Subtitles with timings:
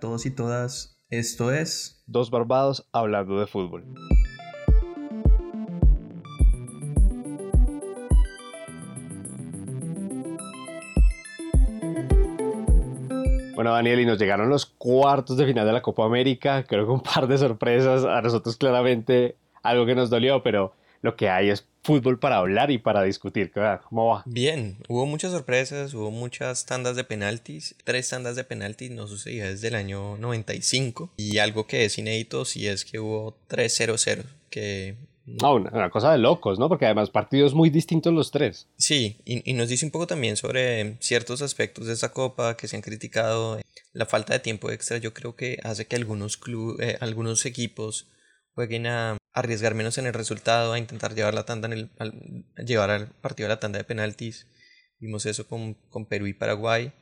[0.00, 0.98] todos y todas.
[1.10, 3.84] Esto es Dos Barbados hablando de fútbol.
[13.54, 16.64] Bueno, Daniel, y nos llegaron los cuartos de final de la Copa América.
[16.64, 18.04] Creo que un par de sorpresas.
[18.06, 22.70] A nosotros claramente algo que nos dolió, pero lo que hay es fútbol para hablar
[22.70, 23.52] y para discutir.
[23.88, 24.22] ¿Cómo va?
[24.26, 27.74] Bien, hubo muchas sorpresas, hubo muchas tandas de penaltis.
[27.84, 31.10] Tres tandas de penaltis no sucedía desde el año 95.
[31.16, 34.96] Y algo que es inédito sí es que hubo 3-0-0, que
[35.26, 36.68] no, una, cosa de locos, ¿no?
[36.68, 38.66] Porque además partidos muy distintos los tres.
[38.76, 42.76] Sí, y, nos dice un poco también sobre ciertos aspectos de esta copa que se
[42.76, 43.60] han criticado.
[43.92, 48.06] La falta de tiempo extra yo creo que hace que algunos, club, eh, algunos equipos
[48.60, 52.90] jueguen a arriesgar menos en el resultado, a intentar llevar la tanda en el, llevar
[52.90, 54.46] al partido a la tanda de penaltis.
[54.98, 56.92] Vimos eso con, con Perú y Paraguay.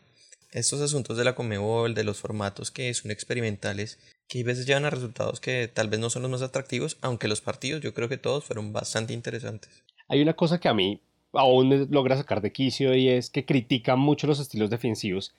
[0.52, 3.98] Estos asuntos de la Comebol, de los formatos que son experimentales,
[4.28, 7.26] que a veces llevan a resultados que tal vez no son los más atractivos, aunque
[7.26, 9.82] los partidos yo creo que todos fueron bastante interesantes.
[10.08, 13.44] Hay una cosa que a mí aún me logra sacar de quicio y es que
[13.44, 15.34] critican mucho los estilos defensivos.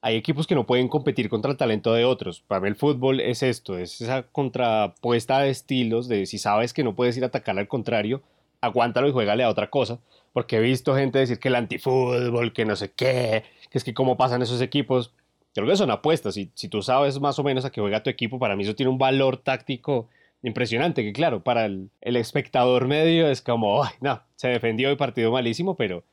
[0.00, 2.40] Hay equipos que no pueden competir contra el talento de otros.
[2.40, 6.84] Para mí el fútbol es esto, es esa contrapuesta de estilos de si sabes que
[6.84, 8.22] no puedes ir a atacar al contrario,
[8.60, 9.98] aguántalo y juégale a otra cosa.
[10.32, 13.94] Porque he visto gente decir que el antifútbol, que no sé qué, que es que
[13.94, 15.12] cómo pasan esos equipos
[15.56, 16.36] creo que son apuestas.
[16.36, 18.74] Y si tú sabes más o menos a qué juega tu equipo, para mí eso
[18.74, 20.08] tiene un valor táctico
[20.42, 21.02] impresionante.
[21.02, 25.76] Que claro, para el, espectador medio es como, ay, no, se defendió el partido malísimo,
[25.76, 26.04] pero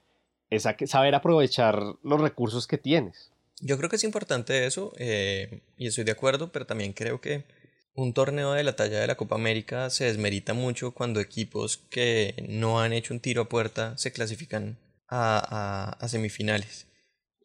[0.49, 3.32] es saber aprovechar los recursos que tienes.
[3.61, 7.45] Yo creo que es importante eso, eh, y estoy de acuerdo, pero también creo que
[7.95, 12.35] un torneo de la talla de la Copa América se desmerita mucho cuando equipos que
[12.47, 16.87] no han hecho un tiro a puerta se clasifican a semifinales.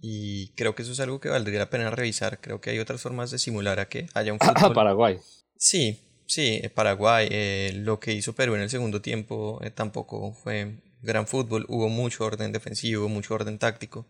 [0.01, 2.41] Y creo que eso es algo que valdría la pena revisar.
[2.41, 4.75] Creo que hay otras formas de simular a que haya un fútbol.
[4.75, 5.19] Paraguay.
[5.57, 7.29] Sí, sí, eh, Paraguay.
[7.31, 11.67] Eh, lo que hizo Perú en el segundo tiempo eh, tampoco fue gran fútbol.
[11.69, 14.07] Hubo mucho orden defensivo, mucho orden táctico.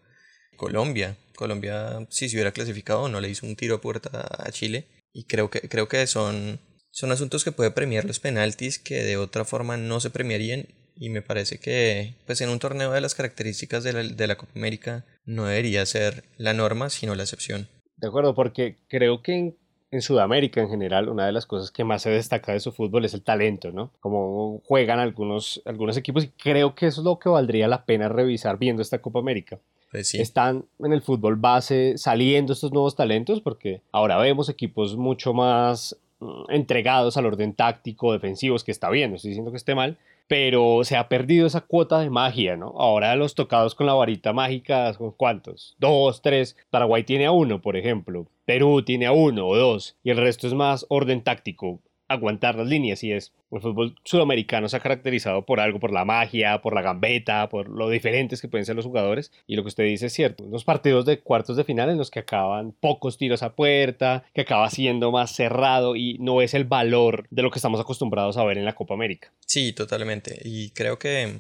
[0.57, 4.87] Colombia, Colombia, si se hubiera clasificado, no le hizo un tiro a puerta a Chile.
[5.13, 6.59] Y creo que, creo que son,
[6.91, 10.67] son asuntos que puede premiar los penaltis que de otra forma no se premiarían
[10.97, 14.37] y me parece que pues en un torneo de las características de la, de la
[14.37, 17.69] Copa América no debería ser la norma sino la excepción.
[17.97, 19.57] De acuerdo, porque creo que en,
[19.93, 23.05] en, Sudamérica en general una de las cosas que más se destaca de su fútbol
[23.05, 23.93] es el talento, ¿no?
[24.01, 28.09] Como juegan algunos, algunos equipos y creo que eso es lo que valdría la pena
[28.09, 29.61] revisar viendo esta Copa América.
[29.93, 35.97] Están en el fútbol base saliendo estos nuevos talentos porque ahora vemos equipos mucho más
[36.21, 39.97] mm, entregados al orden táctico, defensivos, que está bien, no estoy diciendo que esté mal,
[40.29, 42.75] pero se ha perdido esa cuota de magia, ¿no?
[42.77, 45.75] Ahora los tocados con la varita mágica, ¿con cuántos?
[45.79, 46.55] Dos, tres.
[46.69, 48.27] Paraguay tiene a uno, por ejemplo.
[48.45, 49.97] Perú tiene a uno o dos.
[50.05, 54.69] Y el resto es más orden táctico aguantar las líneas y es el fútbol sudamericano
[54.69, 58.49] se ha caracterizado por algo, por la magia, por la gambeta, por lo diferentes que
[58.49, 61.57] pueden ser los jugadores y lo que usted dice es cierto, unos partidos de cuartos
[61.57, 65.97] de final en los que acaban pocos tiros a puerta, que acaba siendo más cerrado
[65.97, 68.95] y no es el valor de lo que estamos acostumbrados a ver en la Copa
[68.95, 69.33] América.
[69.47, 71.39] Sí, totalmente y creo que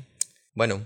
[0.55, 0.85] bueno,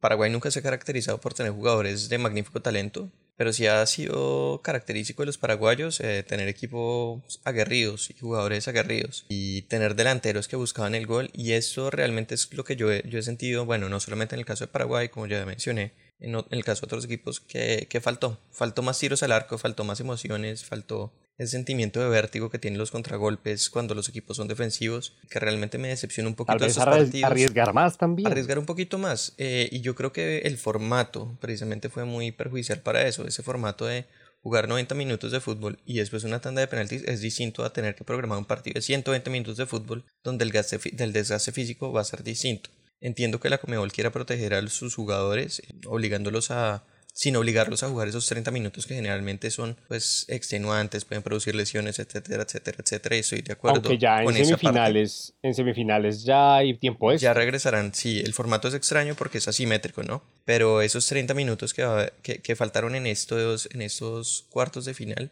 [0.00, 4.60] Paraguay nunca se ha caracterizado por tener jugadores de magnífico talento, pero sí ha sido
[4.62, 10.56] característico de los paraguayos eh, tener equipos aguerridos y jugadores aguerridos y tener delanteros que
[10.56, 13.88] buscaban el gol y eso realmente es lo que yo he, yo he sentido, bueno,
[13.88, 17.04] no solamente en el caso de Paraguay, como ya mencioné, en, el caso de otros
[17.04, 22.00] equipos, que, que faltó, faltó más tiros al arco, faltó más emociones, faltó ese sentimiento
[22.00, 26.28] de vértigo que tienen los contragolpes cuando los equipos son defensivos, que realmente me decepciona
[26.28, 27.30] un poquito estos partidos.
[27.30, 28.26] Arriesgar más también.
[28.26, 29.34] Arriesgar un poquito más.
[29.36, 33.26] Eh, y yo creo que el formato precisamente fue muy perjudicial para eso.
[33.26, 34.06] Ese formato de
[34.42, 37.96] jugar 90 minutos de fútbol y después una tanda de penaltis es distinto a tener
[37.96, 41.92] que programar un partido de 120 minutos de fútbol donde el, gaste, del desgaste físico
[41.92, 42.70] va a ser distinto.
[43.00, 46.84] Entiendo que la Comebol quiera proteger a sus jugadores, obligándolos a
[47.16, 51.98] sin obligarlos a jugar esos 30 minutos que generalmente son pues extenuantes, pueden producir lesiones,
[51.98, 53.16] etcétera, etcétera, etcétera.
[53.16, 53.76] Y estoy de acuerdo.
[53.76, 58.74] Aunque ya en semifinales, en semifinales ya hay tiempo Ya regresarán, sí, el formato es
[58.74, 60.22] extraño porque es asimétrico, ¿no?
[60.44, 65.30] Pero esos 30 minutos que, que, faltaron en estos, en estos cuartos de final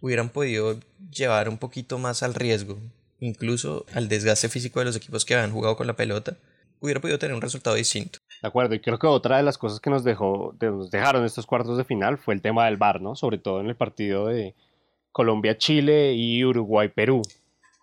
[0.00, 0.78] hubieran podido
[1.10, 2.78] llevar un poquito más al riesgo,
[3.18, 6.36] incluso al desgaste físico de los equipos que habían jugado con la pelota,
[6.78, 8.20] hubiera podido tener un resultado distinto.
[8.42, 11.46] De acuerdo, y creo que otra de las cosas que nos, dejó, nos dejaron estos
[11.46, 13.16] cuartos de final fue el tema del VAR, ¿no?
[13.16, 14.54] Sobre todo en el partido de
[15.12, 17.22] Colombia-Chile y Uruguay-Perú.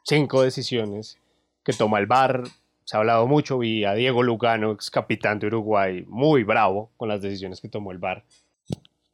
[0.04, 1.18] Cinco decisiones
[1.64, 2.44] que toma el VAR.
[2.86, 7.10] Se ha hablado mucho, vi a Diego Lugano, ex capitán de Uruguay, muy bravo con
[7.10, 8.24] las decisiones que tomó el VAR.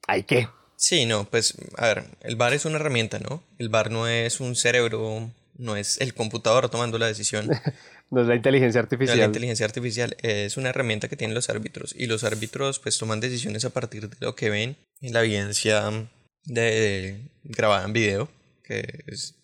[0.08, 0.48] Hay que,
[0.80, 3.44] Sí, no, pues, a ver, el VAR es una herramienta, ¿no?
[3.58, 7.50] El VAR no es un cerebro, no es el computador tomando la decisión.
[8.12, 9.18] no es la inteligencia artificial.
[9.18, 13.20] la inteligencia artificial es una herramienta que tienen los árbitros y los árbitros pues toman
[13.20, 16.10] decisiones a partir de lo que ven en la evidencia
[16.46, 18.30] de, grabada en video,
[18.64, 19.36] que es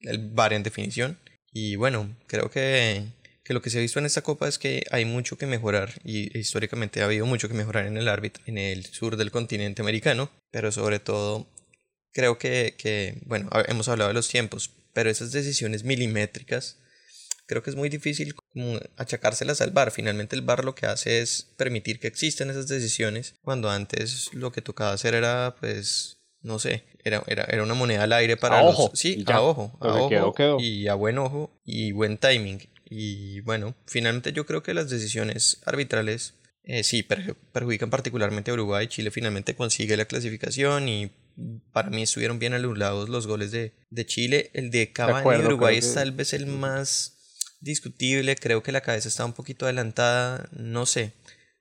[0.00, 1.18] el VAR en definición.
[1.52, 3.04] Y bueno, creo que,
[3.44, 5.92] que, lo que se ha visto en esta copa es que hay mucho que mejorar
[6.02, 9.82] y históricamente ha habido mucho que mejorar en el árbitro en el sur del continente
[9.82, 11.46] americano, pero sobre todo
[12.12, 16.78] creo que, que bueno, hemos hablado de los tiempos, pero esas decisiones milimétricas
[17.46, 18.34] creo que es muy difícil
[18.96, 19.90] achacárselas al bar.
[19.90, 24.52] Finalmente el bar lo que hace es permitir que existan esas decisiones cuando antes lo
[24.52, 28.60] que tocaba hacer era pues no sé, era, era, era una moneda al aire para
[28.60, 28.90] a ojo.
[28.94, 32.60] Sí, a ojo, a ojo y a buen ojo y buen timing.
[32.84, 38.86] Y bueno, finalmente yo creo que las decisiones arbitrales eh, sí perjudican particularmente a Uruguay.
[38.88, 41.10] Chile finalmente consigue la clasificación y
[41.72, 44.50] para mí estuvieron bien anulados los goles de, de Chile.
[44.52, 47.13] El de Cavani de Uruguay es tal vez el más
[47.64, 48.36] discutible.
[48.36, 50.48] Creo que la cabeza está un poquito adelantada.
[50.52, 51.12] No sé.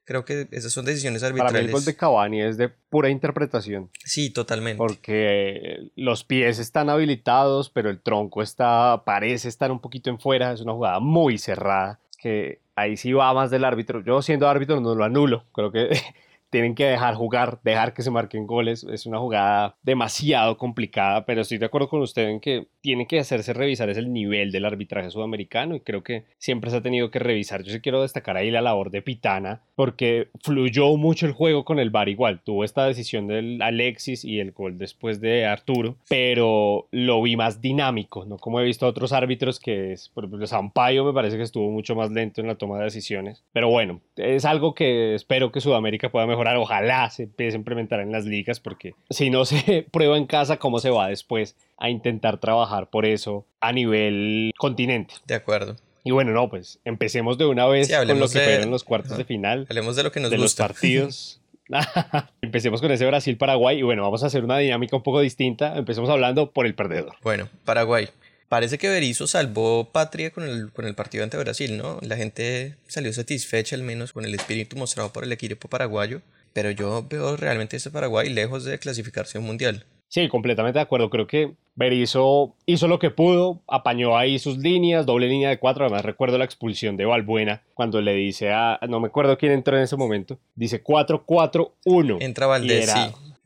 [0.05, 1.53] Creo que esas son decisiones arbitrales.
[1.53, 3.89] Para mí el gol de Cavani es de pura interpretación.
[4.03, 4.77] Sí, totalmente.
[4.77, 10.51] Porque los pies están habilitados, pero el tronco está parece estar un poquito en fuera.
[10.51, 14.03] Es una jugada muy cerrada que ahí sí va más del árbitro.
[14.03, 15.45] Yo siendo árbitro no lo anulo.
[15.53, 15.89] Creo que
[16.49, 18.83] tienen que dejar jugar, dejar que se marquen goles.
[18.83, 23.17] Es una jugada demasiado complicada, pero estoy de acuerdo con usted en que tiene que
[23.17, 27.09] hacerse revisar es el nivel del arbitraje sudamericano y creo que siempre se ha tenido
[27.09, 27.63] que revisar.
[27.63, 31.79] Yo sí quiero destacar ahí la labor de Pitana porque fluyó mucho el juego con
[31.79, 32.41] el VAR igual.
[32.43, 37.61] Tuvo esta decisión del Alexis y el gol después de Arturo, pero lo vi más
[37.61, 41.43] dinámico, no como he visto otros árbitros que es, por ejemplo, Sampaio me parece que
[41.43, 43.45] estuvo mucho más lento en la toma de decisiones.
[43.53, 48.01] Pero bueno, es algo que espero que Sudamérica pueda mejorar Ojalá se empiece a implementar
[48.01, 51.89] en las ligas porque si no se prueba en casa, ¿cómo se va después a
[51.89, 55.15] intentar trabajar por eso a nivel continente?
[55.25, 55.75] De acuerdo.
[56.03, 59.23] Y bueno, no, pues empecemos de una vez con lo que fueron los cuartos de
[59.23, 59.65] final.
[59.69, 60.63] Hablemos de lo que nos de gusta.
[60.63, 61.39] los partidos.
[62.41, 65.77] Empecemos con ese Brasil-Paraguay y bueno, vamos a hacer una dinámica un poco distinta.
[65.77, 67.15] Empecemos hablando por el perdedor.
[67.21, 68.09] Bueno, Paraguay.
[68.49, 71.97] Parece que Berizzo salvó patria con el, con el partido ante Brasil, ¿no?
[72.01, 76.21] La gente salió satisfecha al menos con el espíritu mostrado por el equipo paraguayo,
[76.53, 79.85] pero yo veo realmente este Paraguay lejos de clasificarse un mundial.
[80.13, 81.09] Sí, completamente de acuerdo.
[81.09, 85.85] Creo que Berizzo hizo lo que pudo, apañó ahí sus líneas, doble línea de cuatro.
[85.85, 88.79] Además, recuerdo la expulsión de Valbuena cuando le dice a.
[88.87, 90.37] No me acuerdo quién entró en ese momento.
[90.53, 92.21] Dice 4-4-1.
[92.21, 92.99] Entra Valdés, sí.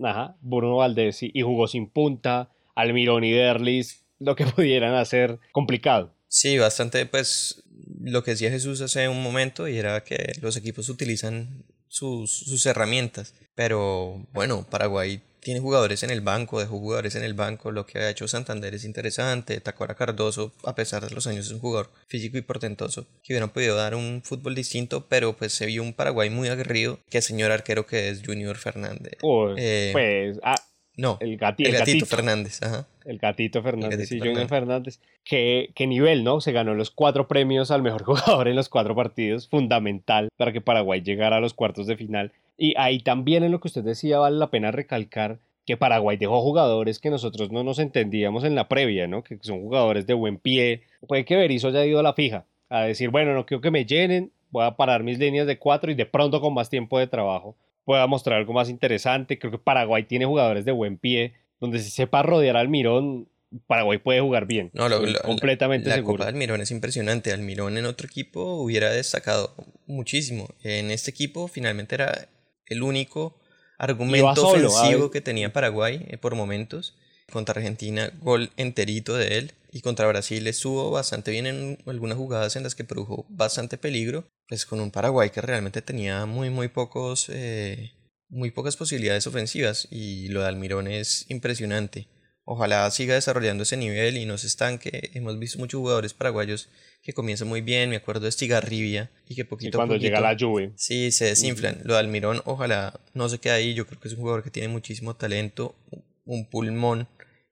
[0.03, 2.49] Ajá, Bruno Valdés y jugó sin punta.
[2.75, 6.13] Almirón y Derlis lo que pudieran hacer complicado.
[6.27, 7.63] Sí, bastante, pues
[8.01, 12.65] lo que decía Jesús hace un momento y era que los equipos utilizan sus, sus
[12.65, 13.33] herramientas.
[13.55, 17.71] Pero bueno, Paraguay tiene jugadores en el banco, dejó jugadores en el banco.
[17.71, 19.61] Lo que ha hecho Santander es interesante.
[19.61, 23.51] Tacuara Cardoso, a pesar de los años, es un jugador físico y portentoso que hubieran
[23.51, 26.99] podido dar un fútbol distinto, pero pues se vio un Paraguay muy aguerrido.
[27.09, 29.13] Que el señor arquero que es Junior Fernández.
[29.55, 30.57] Eh, pues, ah,
[30.97, 32.85] no, el, gatito, Fernández, ajá.
[33.05, 34.99] El gatito Fernández, y Junior Fernández.
[35.23, 36.41] ¿Qué, ¿Qué nivel, no?
[36.41, 40.59] Se ganó los cuatro premios al mejor jugador en los cuatro partidos, fundamental para que
[40.59, 42.33] Paraguay llegara a los cuartos de final.
[42.57, 46.41] Y ahí también en lo que usted decía vale la pena recalcar que Paraguay dejó
[46.41, 49.23] jugadores que nosotros no nos entendíamos en la previa, ¿no?
[49.23, 50.83] Que son jugadores de buen pie.
[51.07, 53.85] Puede que Berizzo haya ido a la fija, a decir, bueno, no quiero que me
[53.85, 57.07] llenen, voy a parar mis líneas de cuatro y de pronto con más tiempo de
[57.07, 59.39] trabajo pueda mostrar algo más interesante.
[59.39, 63.27] Creo que Paraguay tiene jugadores de buen pie, donde si sepa rodear al Mirón,
[63.65, 64.71] Paraguay puede jugar bien.
[64.73, 66.17] No, lo, completamente la, seguro.
[66.17, 67.31] Copa Almirón es impresionante.
[67.31, 70.49] Almirón en otro equipo hubiera destacado muchísimo.
[70.63, 72.27] En este equipo finalmente era
[72.67, 73.39] el único
[73.77, 76.95] argumento ofensivo que tenía Paraguay eh, por momentos.
[77.31, 79.53] Contra Argentina, gol enterito de él.
[79.71, 84.25] Y contra Brasil estuvo bastante bien en algunas jugadas en las que produjo bastante peligro.
[84.47, 87.27] Pues con un Paraguay que realmente tenía muy, muy pocos.
[87.29, 87.91] Eh,
[88.29, 89.89] muy pocas posibilidades ofensivas.
[89.91, 92.07] Y lo de Almirón es impresionante.
[92.49, 95.11] Ojalá siga desarrollando ese nivel y no se estanque.
[95.13, 96.69] Hemos visto muchos jugadores paraguayos
[97.03, 97.89] que comienzan muy bien.
[97.89, 100.71] Me acuerdo de Estigarribia y que poquito a cuando llega la lluvia.
[100.77, 101.81] Sí, se desinflan.
[101.83, 103.73] Lo de Almirón, ojalá no se quede ahí.
[103.73, 105.75] Yo creo que es un jugador que tiene muchísimo talento,
[106.23, 107.09] un pulmón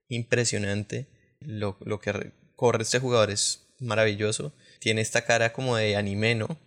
[0.08, 1.08] impresionante.
[1.42, 4.54] Lo, lo que corre este jugador es maravilloso.
[4.80, 6.58] Tiene esta cara como de anime, ¿no?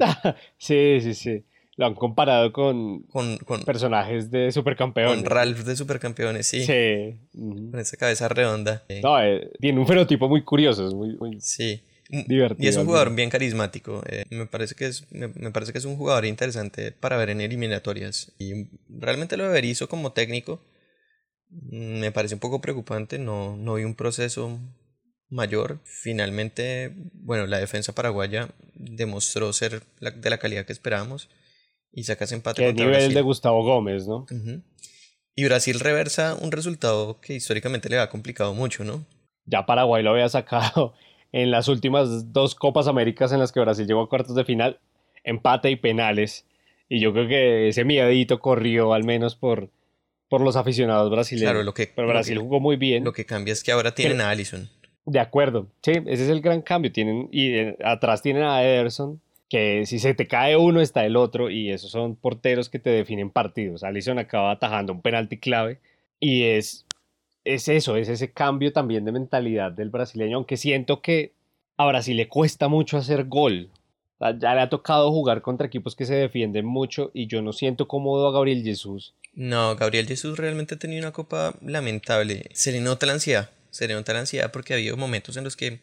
[0.58, 1.44] sí, sí, sí.
[1.78, 5.22] Lo han comparado con, con, personajes de supercampeones.
[5.22, 6.64] Con Ralph de supercampeones, sí.
[6.64, 7.20] Sí.
[7.32, 8.82] Con esa cabeza redonda.
[9.00, 11.80] No, eh, tiene un fenotipo muy curioso, es muy, muy sí.
[12.26, 12.64] divertido.
[12.64, 14.02] Y es un jugador bien carismático.
[14.08, 17.40] Eh, me, parece que es, me, parece que es un jugador interesante para ver en
[17.40, 18.32] eliminatorias.
[18.40, 20.60] Y realmente lo Berizzo como técnico
[21.50, 24.58] mm, me parece un poco preocupante, no, no vi un proceso
[25.30, 25.78] mayor.
[25.84, 31.28] Finalmente, bueno, la defensa paraguaya demostró ser de la calidad que esperábamos
[31.92, 32.62] y sacas empate.
[32.62, 34.26] Que nivel de Gustavo Gómez, ¿no?
[35.34, 39.04] Y Brasil reversa un resultado que históricamente le ha complicado mucho, ¿no?
[39.44, 40.94] Ya Paraguay lo había sacado
[41.32, 44.80] en las últimas dos Copas Américas en las que Brasil llegó a cuartos de final,
[45.24, 46.44] empate y penales.
[46.88, 49.70] Y yo creo que ese miedito corrió al menos por,
[50.28, 51.50] por los aficionados brasileños.
[51.50, 53.04] Claro, lo que, Pero Brasil jugó muy bien.
[53.04, 54.68] Lo que cambia es que ahora tienen a Allison.
[55.04, 56.92] De acuerdo, sí, ese es el gran cambio.
[56.92, 61.16] Tienen, y eh, atrás tienen a Ederson, que si se te cae uno está el
[61.16, 63.82] otro, y esos son porteros que te definen partidos.
[63.82, 65.80] Allison acaba atajando un penalti clave,
[66.20, 66.86] y es,
[67.44, 71.32] es eso, es ese cambio también de mentalidad del brasileño, aunque siento que
[71.76, 73.70] a Brasil le cuesta mucho hacer gol.
[74.20, 77.86] Ya le ha tocado jugar contra equipos que se defienden mucho y yo no siento
[77.86, 79.14] cómodo a Gabriel Jesús.
[79.32, 82.46] No, Gabriel Jesús realmente ha tenido una copa lamentable.
[82.52, 85.56] Se le nota la ansiedad se le la ansiedad porque ha habido momentos en los
[85.56, 85.80] que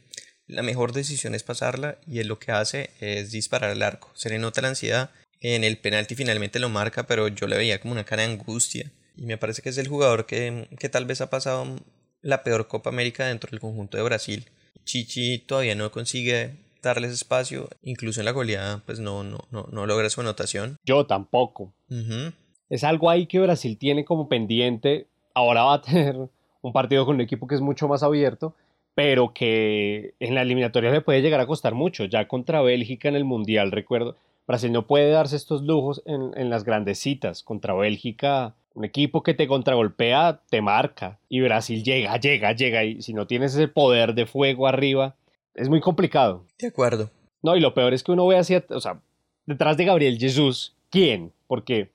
[0.48, 4.12] la mejor decisión es pasarla y él lo que hace es disparar al arco.
[4.14, 5.10] Se le nota la ansiedad.
[5.42, 8.92] En el penalti finalmente lo marca, pero yo le veía como una cara de angustia.
[9.18, 11.66] Y me parece que es el jugador que, que tal vez ha pasado
[12.22, 14.46] la peor Copa América dentro del conjunto de Brasil.
[14.84, 19.86] Chichi todavía no consigue darles espacio, incluso en la goleada, pues no, no, no, no
[19.86, 20.78] logra su anotación.
[20.86, 21.74] Yo tampoco.
[22.70, 25.08] Es algo ahí que Brasil tiene como pendiente.
[25.34, 26.16] Ahora va a tener
[26.62, 28.56] un partido con un equipo que es mucho más abierto,
[28.96, 32.06] pero que en la eliminatoria le puede llegar a costar mucho.
[32.06, 34.16] Ya contra Bélgica en el Mundial, recuerdo,
[34.48, 37.44] Brasil no puede darse estos lujos en, en las grandes citas.
[37.44, 41.20] Contra Bélgica, un equipo que te contragolpea, te marca.
[41.28, 42.86] Y Brasil llega, llega, llega.
[42.86, 45.16] Y si no tienes ese poder de fuego arriba,
[45.56, 46.46] es muy complicado.
[46.58, 47.12] De acuerdo.
[47.44, 49.00] No, y lo peor es que uno ve hacia, o sea,
[49.46, 51.34] detrás de Gabriel Jesús, ¿quién?
[51.48, 51.90] Porque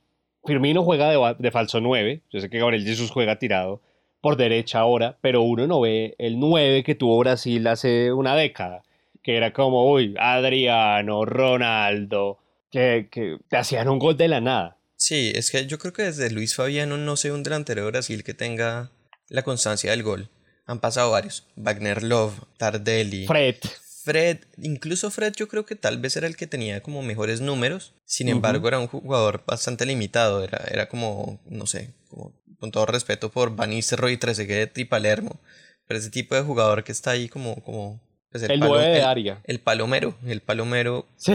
[0.44, 2.20] Firmino juega de, de falso 9.
[2.30, 3.80] Yo sé que Gabriel Jesús juega tirado
[4.20, 8.82] por derecha ahora, pero uno no ve el 9 que tuvo Brasil hace una década,
[9.22, 12.38] que era como, uy, Adriano, Ronaldo,
[12.70, 14.76] que, que te hacían un gol de la nada.
[14.96, 18.22] Sí, es que yo creo que desde Luis Fabiano no sé un delantero de Brasil
[18.22, 18.90] que tenga
[19.28, 20.28] la constancia del gol.
[20.66, 21.46] Han pasado varios.
[21.56, 23.26] Wagner Love, Tardelli.
[23.26, 23.56] Fred.
[24.02, 27.92] Fred, incluso Fred yo creo que tal vez era el que tenía como mejores números,
[28.06, 32.86] sin embargo era un jugador bastante limitado, era, era como, no sé, como, con todo
[32.86, 35.40] respeto por Van Nistelrooy, Trezeguet y Palermo,
[35.86, 37.56] pero ese tipo de jugador que está ahí como...
[37.64, 38.00] como
[38.30, 39.40] pues el, el de área.
[39.44, 41.08] El palomero, el palomero...
[41.16, 41.32] Sí.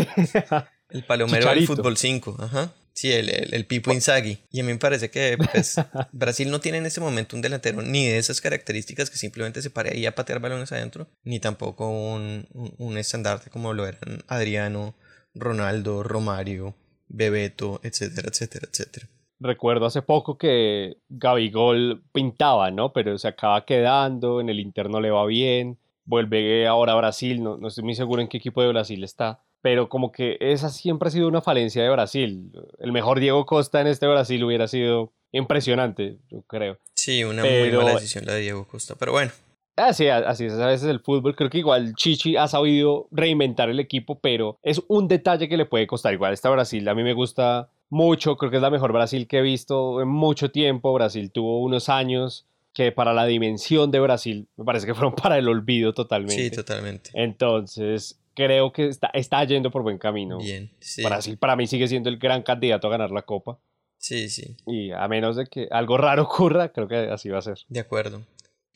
[0.90, 2.72] el palomero del fútbol 5, ajá.
[2.96, 4.40] Sí, el, el, Pipo Inzaghi.
[4.50, 5.76] Y a mí me parece que pues,
[6.14, 9.70] Brasil no tiene en este momento un delantero ni de esas características que simplemente se
[9.70, 14.96] pare ahí a patear balones adentro, ni tampoco un, un, estandarte como lo eran Adriano,
[15.34, 16.74] Ronaldo, Romario,
[17.10, 19.10] Bebeto, etcétera, etcétera, etcétera.
[19.40, 22.94] Recuerdo hace poco que Gabigol pintaba, ¿no?
[22.94, 27.58] Pero se acaba quedando, en el interno le va bien, vuelve ahora a Brasil, no,
[27.58, 31.08] no estoy muy seguro en qué equipo de Brasil está pero como que esa siempre
[31.08, 32.52] ha sido una falencia de Brasil.
[32.78, 36.78] El mejor Diego Costa en este Brasil hubiera sido impresionante, yo creo.
[36.94, 39.32] Sí, una muy mala decisión la de Diego Costa, pero bueno.
[39.76, 41.36] Así, así es a veces el fútbol.
[41.36, 45.66] Creo que igual Chichi ha sabido reinventar el equipo, pero es un detalle que le
[45.66, 46.14] puede costar.
[46.14, 49.40] Igual esta Brasil a mí me gusta mucho, creo que es la mejor Brasil que
[49.40, 50.94] he visto en mucho tiempo.
[50.94, 55.38] Brasil tuvo unos años que para la dimensión de Brasil me parece que fueron para
[55.38, 56.36] el olvido totalmente.
[56.36, 57.10] Sí, totalmente.
[57.14, 60.38] Entonces, creo que está, está yendo por buen camino.
[60.40, 61.04] Bien, sí.
[61.04, 63.60] Brasil para mí sigue siendo el gran candidato a ganar la Copa.
[63.98, 64.58] Sí, sí.
[64.68, 67.60] Y a menos de que algo raro ocurra, creo que así va a ser.
[67.70, 68.24] De acuerdo.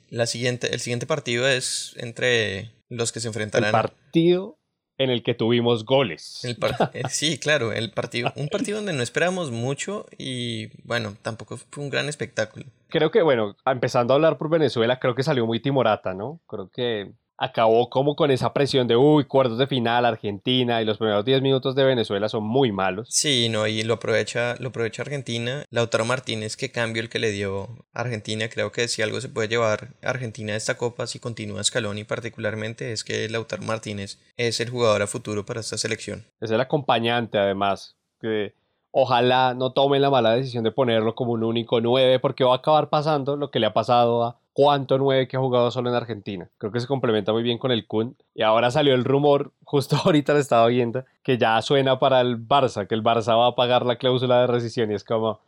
[0.09, 3.67] La siguiente, el siguiente partido es entre los que se enfrentarán.
[3.67, 4.58] El partido
[4.99, 6.43] en el que tuvimos goles.
[6.93, 11.83] Eh, sí, claro, el partido, un partido donde no esperábamos mucho y bueno, tampoco fue
[11.83, 12.65] un gran espectáculo.
[12.89, 16.39] Creo que, bueno, empezando a hablar por Venezuela, creo que salió muy timorata, ¿no?
[16.47, 20.98] Creo que acabó como con esa presión de, uy, cuartos de final, Argentina, y los
[20.98, 23.08] primeros 10 minutos de Venezuela son muy malos.
[23.10, 25.63] Sí, no, y lo aprovecha, lo aprovecha Argentina.
[25.69, 28.50] Lautaro Martínez, qué cambio el que le dio Argentina.
[28.50, 32.91] Creo que si algo se puede llevar Argentina a esta copa, si continúa Scaloni particularmente,
[32.91, 36.25] es que Lautaro Martínez es el jugador a futuro para esta selección.
[36.41, 38.53] Es el acompañante, además, que
[38.91, 42.58] ojalá no tomen la mala decisión de ponerlo como un único 9, porque va a
[42.58, 45.95] acabar pasando lo que le ha pasado a cuánto 9 que ha jugado solo en
[45.95, 46.49] Argentina.
[46.57, 48.17] Creo que se complementa muy bien con el Kun.
[48.35, 52.45] Y ahora salió el rumor, justo ahorita lo estaba viendo, que ya suena para el
[52.45, 54.91] Barça, que el Barça va a pagar la cláusula de rescisión.
[54.91, 55.39] Y es como,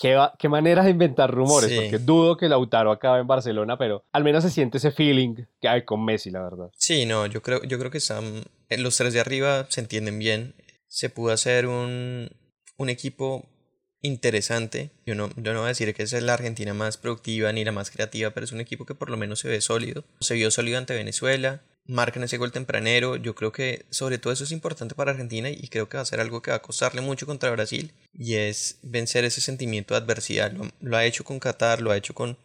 [0.00, 1.78] ¿qué, qué manera de inventar rumores?
[1.78, 5.68] Porque dudo que Lautaro acabe en Barcelona, pero al menos se siente ese feeling que
[5.68, 6.72] hay con Messi, la verdad.
[6.76, 10.56] Sí, no, yo creo, yo creo que están, los tres de arriba se entienden bien.
[10.88, 12.30] Se pudo hacer un,
[12.78, 13.46] un equipo
[14.04, 14.90] interesante.
[15.06, 17.72] Yo no, yo no voy a decir que es la Argentina más productiva ni la
[17.72, 20.04] más creativa, pero es un equipo que por lo menos se ve sólido.
[20.20, 23.16] Se vio sólido ante Venezuela, marcan ese gol tempranero.
[23.16, 26.06] Yo creo que sobre todo eso es importante para Argentina y creo que va a
[26.06, 30.00] ser algo que va a costarle mucho contra Brasil y es vencer ese sentimiento de
[30.00, 30.52] adversidad.
[30.80, 32.36] Lo, ha hecho con Qatar, lo ha hecho con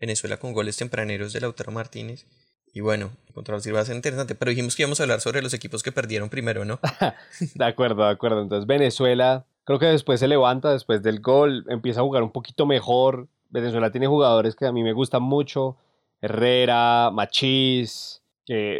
[0.00, 2.26] Venezuela con goles tempraneros de Lautaro Martínez.
[2.72, 5.42] Y bueno, contra Brasil va a ser interesante, pero dijimos que íbamos a hablar sobre
[5.42, 6.80] los equipos que perdieron primero, ¿no?
[7.54, 8.40] de acuerdo, de acuerdo.
[8.40, 12.66] Entonces Venezuela creo que después se levanta, después del gol, empieza a jugar un poquito
[12.66, 13.28] mejor.
[13.50, 15.76] Venezuela tiene jugadores que a mí me gustan mucho.
[16.20, 18.22] Herrera, Machís,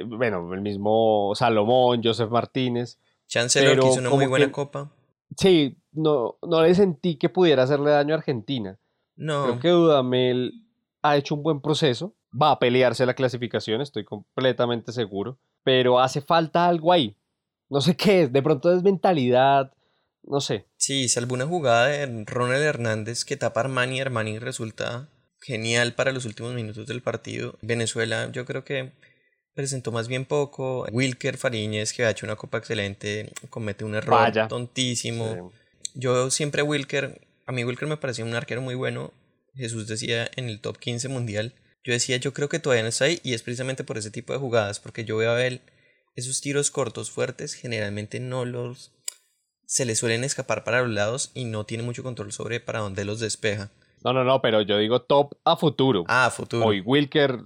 [0.06, 2.98] bueno, el mismo Salomón, Joseph Martínez.
[3.26, 4.90] Chancellor que hizo una muy buena copa.
[5.36, 8.78] Sí, no, no le sentí que pudiera hacerle daño a Argentina.
[9.16, 9.44] No.
[9.44, 10.62] Creo que Dudamel
[11.02, 12.14] ha hecho un buen proceso.
[12.34, 15.38] Va a pelearse la clasificación, estoy completamente seguro.
[15.64, 17.14] Pero hace falta algo ahí.
[17.68, 18.32] No sé qué es.
[18.32, 19.72] De pronto es mentalidad.
[20.22, 20.66] No sé.
[20.76, 24.00] Sí, salvo una jugada de Ronald Hernández que tapa a Armani.
[24.00, 25.08] Armani resulta
[25.40, 27.58] genial para los últimos minutos del partido.
[27.62, 28.92] Venezuela, yo creo que
[29.54, 30.86] presentó más bien poco.
[30.90, 35.52] Wilker Fariñez, que ha hecho una copa excelente, comete un error tontísimo.
[35.94, 39.12] Yo siempre Wilker, a mí Wilker me parecía un arquero muy bueno.
[39.54, 41.54] Jesús decía en el top 15 mundial.
[41.84, 44.32] Yo decía, yo creo que todavía no está ahí y es precisamente por ese tipo
[44.32, 45.60] de jugadas, porque yo veo a él,
[46.14, 48.92] esos tiros cortos fuertes generalmente no los...
[49.72, 53.06] se le suelen escapar para los lados y no tiene mucho control sobre para dónde
[53.06, 53.70] los despeja.
[54.04, 56.04] No, no, no, pero yo digo top a futuro.
[56.08, 56.66] Ah, a futuro.
[56.66, 57.38] Hoy Wilker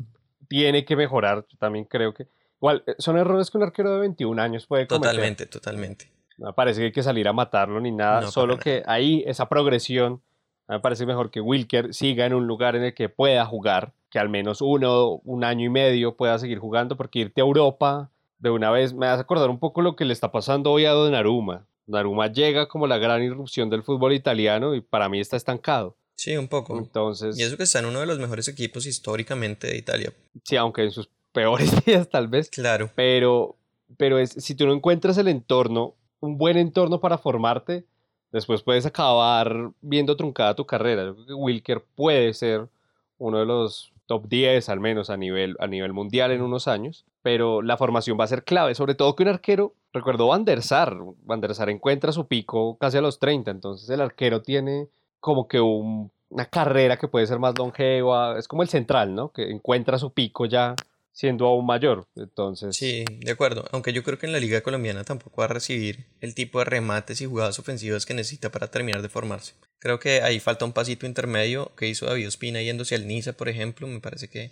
[0.49, 2.26] tiene que mejorar, yo también creo que...
[2.56, 5.09] Igual, eh, son errores que un arquero de 21 años puede cometer.
[5.09, 6.11] Totalmente, totalmente.
[6.37, 9.49] No me parece que hay que salir a matarlo ni nada, solo que ahí esa
[9.49, 10.21] progresión
[10.66, 14.18] me parece mejor que Wilker siga en un lugar en el que pueda jugar, que
[14.18, 18.50] al menos uno, un año y medio pueda seguir jugando, porque irte a Europa de
[18.50, 21.66] una vez me hace acordar un poco lo que le está pasando hoy a Donnarumma.
[21.87, 25.97] Donnarumma llega como la gran irrupción del fútbol italiano y para mí está estancado.
[26.16, 26.76] Sí, un poco.
[26.78, 30.13] Entonces, y eso que está en uno de los mejores equipos históricamente de Italia.
[30.45, 32.50] Sí, aunque en sus peores días tal vez.
[32.50, 32.91] Claro.
[32.95, 33.56] Pero,
[33.97, 37.84] pero es, si tú no encuentras el entorno un buen entorno para formarte,
[38.32, 41.04] después puedes acabar viendo truncada tu carrera.
[41.04, 42.69] Yo creo que Wilker puede ser
[43.19, 47.04] uno de los top 10 al menos a nivel, a nivel mundial en unos años,
[47.23, 50.62] pero la formación va a ser clave, sobre todo que un arquero, recuerdo Van der
[50.62, 54.88] Sar, Van der Sar encuentra su pico casi a los 30, entonces el arquero tiene
[55.21, 59.32] como que una carrera que puede ser más longeva, es como el central, ¿no?
[59.32, 60.75] Que encuentra su pico ya
[61.16, 62.06] siendo aún mayor.
[62.14, 62.76] Entonces.
[62.76, 63.64] Sí, de acuerdo.
[63.73, 66.66] Aunque yo creo que en la Liga Colombiana tampoco va a recibir el tipo de
[66.66, 69.54] remates y jugadas ofensivas que necesita para terminar de formarse.
[69.86, 73.49] Creo que ahí falta un pasito intermedio que hizo David Ospina yéndose al Niza, por
[73.49, 73.86] ejemplo.
[73.86, 74.50] Me parece que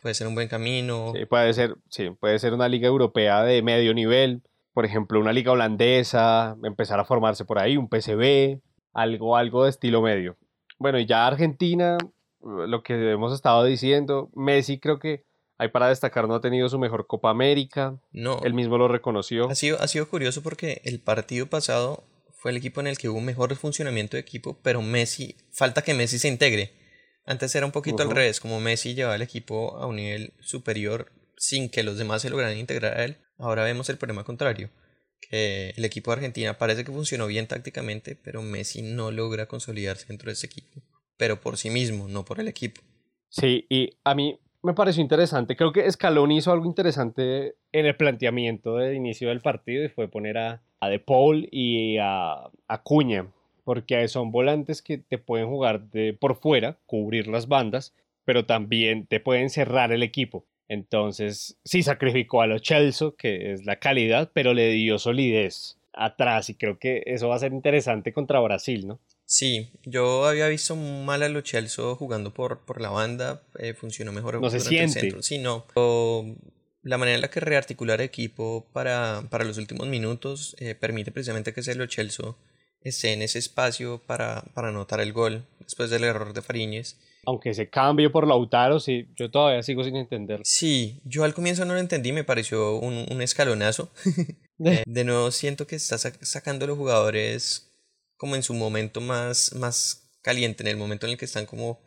[0.00, 1.12] puede ser un buen camino.
[1.14, 4.42] Sí, puede ser, sí, puede ser una liga europea de medio nivel.
[4.74, 8.60] Por ejemplo, una liga holandesa, empezar a formarse por ahí, un PCB,
[8.92, 10.36] algo, algo de estilo medio.
[10.80, 11.96] Bueno, y ya Argentina,
[12.40, 15.22] lo que hemos estado diciendo, Messi creo que
[15.58, 18.00] hay para destacar, no ha tenido su mejor Copa América.
[18.10, 18.40] No.
[18.42, 19.48] Él mismo lo reconoció.
[19.48, 22.02] Ha sido, ha sido curioso porque el partido pasado
[22.42, 25.94] fue el equipo en el que hubo mejor funcionamiento de equipo, pero Messi, falta que
[25.94, 26.72] Messi se integre.
[27.24, 31.12] Antes era un poquito al revés, como Messi llevaba el equipo a un nivel superior
[31.36, 33.18] sin que los demás se lograran integrar a él.
[33.38, 34.70] Ahora vemos el problema contrario,
[35.20, 40.06] que el equipo de Argentina parece que funcionó bien tácticamente, pero Messi no logra consolidarse
[40.08, 40.82] dentro de ese equipo,
[41.16, 42.80] pero por sí mismo, no por el equipo.
[43.28, 45.54] Sí, y a mí me pareció interesante.
[45.54, 50.10] Creo que Scaloni hizo algo interesante en el planteamiento de inicio del partido y fue
[50.10, 53.28] poner a, a De Paul y a, a Cuña,
[53.62, 59.06] porque son volantes que te pueden jugar de por fuera, cubrir las bandas, pero también
[59.06, 60.44] te pueden cerrar el equipo.
[60.66, 66.50] Entonces, sí sacrificó a los Chelsea, que es la calidad, pero le dio solidez atrás
[66.50, 68.98] y creo que eso va a ser interesante contra Brasil, ¿no?
[69.24, 74.10] Sí, yo había visto mal a Lo Celso jugando por, por la banda, eh, funcionó
[74.10, 74.82] mejor no se siente.
[74.82, 75.22] el centro.
[75.22, 75.64] Sí, no.
[76.82, 81.52] La manera en la que rearticular equipo para, para los últimos minutos eh, permite precisamente
[81.52, 82.36] que ese Lo Celso
[82.80, 86.96] esté en ese espacio para, para anotar el gol después del error de Fariñez.
[87.24, 90.40] Aunque ese cambio por Lautaro, sí, yo todavía sigo sin entender.
[90.42, 93.90] Sí, yo al comienzo no lo entendí, me pareció un, un escalonazo.
[94.64, 97.72] Eh, de nuevo siento que está sacando a los jugadores
[98.16, 101.80] como en su momento más, más caliente, en el momento en el que están como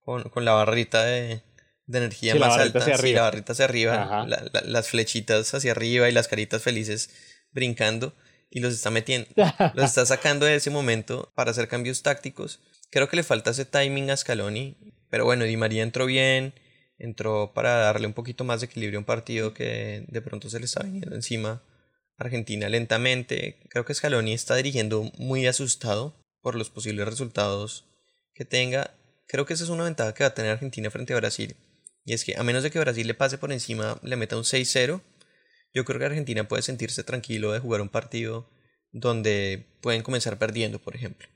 [0.00, 1.40] con, con la barrita de,
[1.88, 2.78] de energía más alta.
[2.78, 3.16] Hacia arriba.
[3.16, 4.26] la barrita hacia arriba,
[4.64, 7.10] las flechitas hacia arriba y las caritas felices
[7.50, 8.14] brincando
[8.50, 9.28] y los está metiendo,
[9.74, 12.60] los está sacando de ese momento para hacer cambios tácticos.
[12.90, 14.76] Creo que le falta ese timing a Scaloni,
[15.10, 16.54] pero bueno, Di María entró bien,
[16.98, 20.58] entró para darle un poquito más de equilibrio a un partido que de pronto se
[20.58, 21.62] le está viniendo encima
[22.18, 23.60] Argentina lentamente.
[23.70, 26.14] Creo que Scaloni está dirigiendo muy asustado.
[26.40, 27.84] por los posibles resultados
[28.32, 28.94] que tenga,
[29.26, 31.56] creo que esa es una ventaja que va a tener Argentina frente a Brasil.
[32.08, 34.44] Y es que a menos de que Brasil le pase por encima, le meta un
[34.44, 35.02] 6-0,
[35.74, 38.48] yo creo que Argentina puede sentirse tranquilo de jugar un partido
[38.92, 41.28] donde pueden comenzar perdiendo, por ejemplo.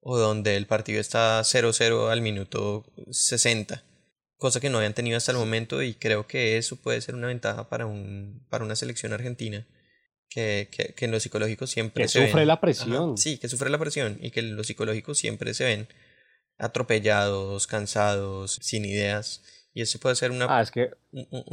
[0.00, 3.84] O donde el partido está 0-0 al minuto 60.
[4.36, 7.28] Cosa que no habían tenido hasta el momento y creo que eso puede ser una
[7.28, 9.64] ventaja para, un, para una selección argentina.
[10.28, 13.16] Que, que, que en lo psicológico siempre que se sufre ven- la presión.
[13.16, 15.88] sí, que sufre la presión y que en lo psicológico siempre se ven
[16.58, 19.42] atropellados, cansados, sin ideas.
[19.76, 20.46] Y eso puede ser una...
[20.48, 20.88] Ah, es que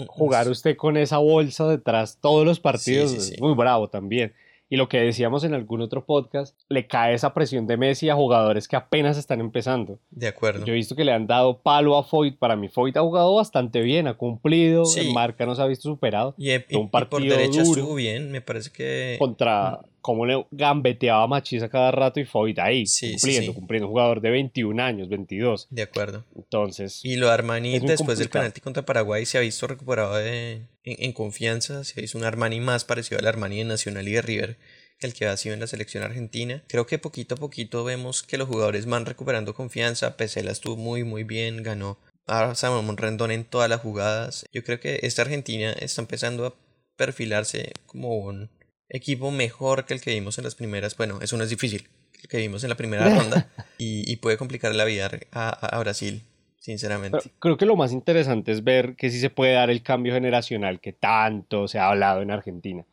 [0.08, 3.34] jugar usted con esa bolsa detrás todos los partidos Sí, sí, sí.
[3.34, 4.34] es muy bravo también.
[4.74, 8.16] Y lo que decíamos en algún otro podcast, le cae esa presión de Messi a
[8.16, 10.00] jugadores que apenas están empezando.
[10.10, 10.66] De acuerdo.
[10.66, 12.40] Yo he visto que le han dado palo a Foyt.
[12.40, 15.02] Para mí, Foyt ha jugado bastante bien, ha cumplido, Sí.
[15.02, 16.34] en marca no se ha visto superado.
[16.40, 17.82] Y, y- un y por partido derecha duro.
[17.82, 19.18] estuvo bien, me parece que...
[19.20, 23.56] Contra cómo le gambeteaba a Machisa cada rato y Foyt ahí, Sí, cumpliendo, sí.
[23.56, 23.88] cumpliendo.
[23.88, 25.68] Un jugador de 21 años, 22.
[25.70, 26.24] De acuerdo.
[26.36, 30.64] Entonces, Y lo de Armani después del penalti contra Paraguay se ha visto recuperado de-
[30.84, 34.22] en, en confianza, se visto un Armani más parecido al Armani de Nacional y de
[34.22, 34.58] River
[35.00, 36.63] que el que ha sido en la selección argentina.
[36.67, 41.04] Creo que poquito a poquito vemos que los jugadores van recuperando confianza, Pesela estuvo muy
[41.04, 44.46] muy bien, ganó a Salomón Rendón en todas las jugadas.
[44.52, 46.56] Yo creo que esta Argentina está empezando a
[46.96, 48.50] perfilarse como un
[48.89, 51.89] equipo mejor que el que vimos en las primeras, bueno, eso no es difícil,
[52.22, 56.24] el que vimos en la primera ronda y, y puede complicar la vida a Brasil,
[56.63, 57.17] sinceramente.
[57.21, 60.13] Pero creo que lo más interesante es ver que sí se puede dar el cambio
[60.13, 62.86] generacional que tanto se ha hablado en Argentina.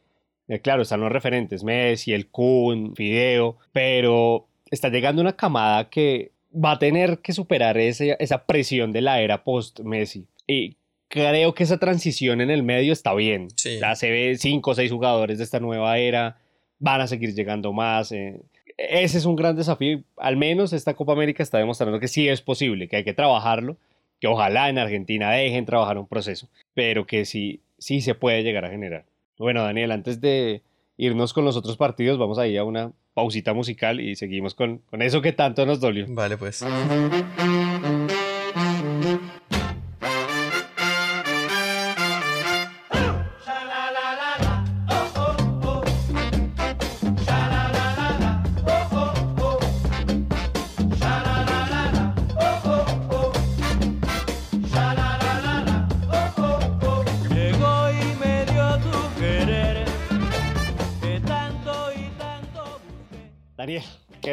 [0.48, 6.33] Eh, claro, están los referentes, Messi, el Kun, Fideo, pero está llegando una camada que
[6.52, 10.26] va a tener que superar ese- esa presión de la era post-Messi.
[10.48, 10.76] Y
[11.09, 13.48] creo que esa transición en el medio está bien.
[13.56, 13.78] Sí.
[13.80, 16.38] Ya se ve cinco o seis jugadores de esta nueva era,
[16.80, 18.11] van a seguir llegando más.
[18.11, 18.40] eh.
[18.88, 20.01] Ese es un gran desafío.
[20.16, 23.77] Al menos esta Copa América está demostrando que sí es posible, que hay que trabajarlo,
[24.21, 28.64] que ojalá en Argentina dejen trabajar un proceso, pero que sí, sí se puede llegar
[28.64, 29.05] a generar.
[29.38, 30.62] Bueno, Daniel, antes de
[30.97, 34.79] irnos con los otros partidos, vamos a ir a una pausita musical y seguimos con,
[34.79, 36.07] con eso que tanto nos dolió.
[36.09, 36.64] Vale, pues.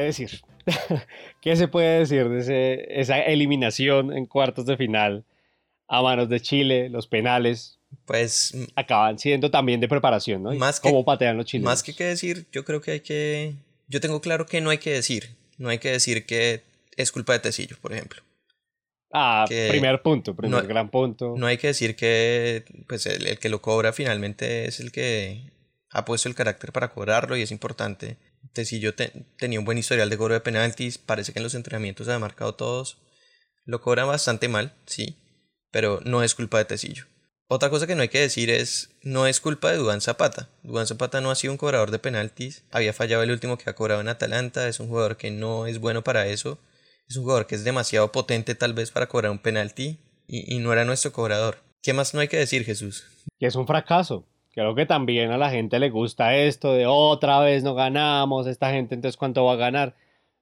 [0.07, 0.41] Decir?
[1.41, 5.23] ¿Qué se puede decir de ese- esa eliminación en cuartos de final
[5.87, 6.89] a manos de Chile?
[6.89, 10.53] Los penales Pues acaban siendo también de preparación, ¿no?
[10.53, 11.71] Más que- ¿Cómo patean los chilenos?
[11.71, 13.53] más que qué decir, yo creo que hay que...
[13.87, 15.35] Yo tengo claro que no hay que decir.
[15.57, 16.63] No hay que decir que
[16.97, 18.21] es culpa de Tecillo, por ejemplo.
[19.13, 21.35] Ah, que primer punto, primer no- gran punto.
[21.37, 25.49] No hay que decir que pues el, el que lo cobra finalmente es el que
[25.91, 28.17] ha puesto el carácter para cobrarlo y es importante.
[28.57, 32.07] Tecillo te- tenía un buen historial de cobro de penaltis, parece que en los entrenamientos
[32.07, 32.97] se ha marcado todos.
[33.65, 35.17] Lo cobra bastante mal, sí,
[35.71, 37.05] pero no es culpa de Tecillo.
[37.49, 40.49] Otra cosa que no hay que decir es, no es culpa de Duván Zapata.
[40.63, 43.75] Duván Zapata no ha sido un cobrador de penaltis, había fallado el último que ha
[43.75, 46.59] cobrado en Atalanta, es un jugador que no es bueno para eso,
[47.07, 50.59] es un jugador que es demasiado potente tal vez para cobrar un penalti y, y
[50.59, 51.59] no era nuestro cobrador.
[51.81, 53.05] ¿Qué más no hay que decir, Jesús?
[53.39, 54.27] que es un fracaso.
[54.57, 58.71] Creo que también a la gente le gusta esto de otra vez no ganamos, esta
[58.71, 59.93] gente entonces cuánto va a ganar.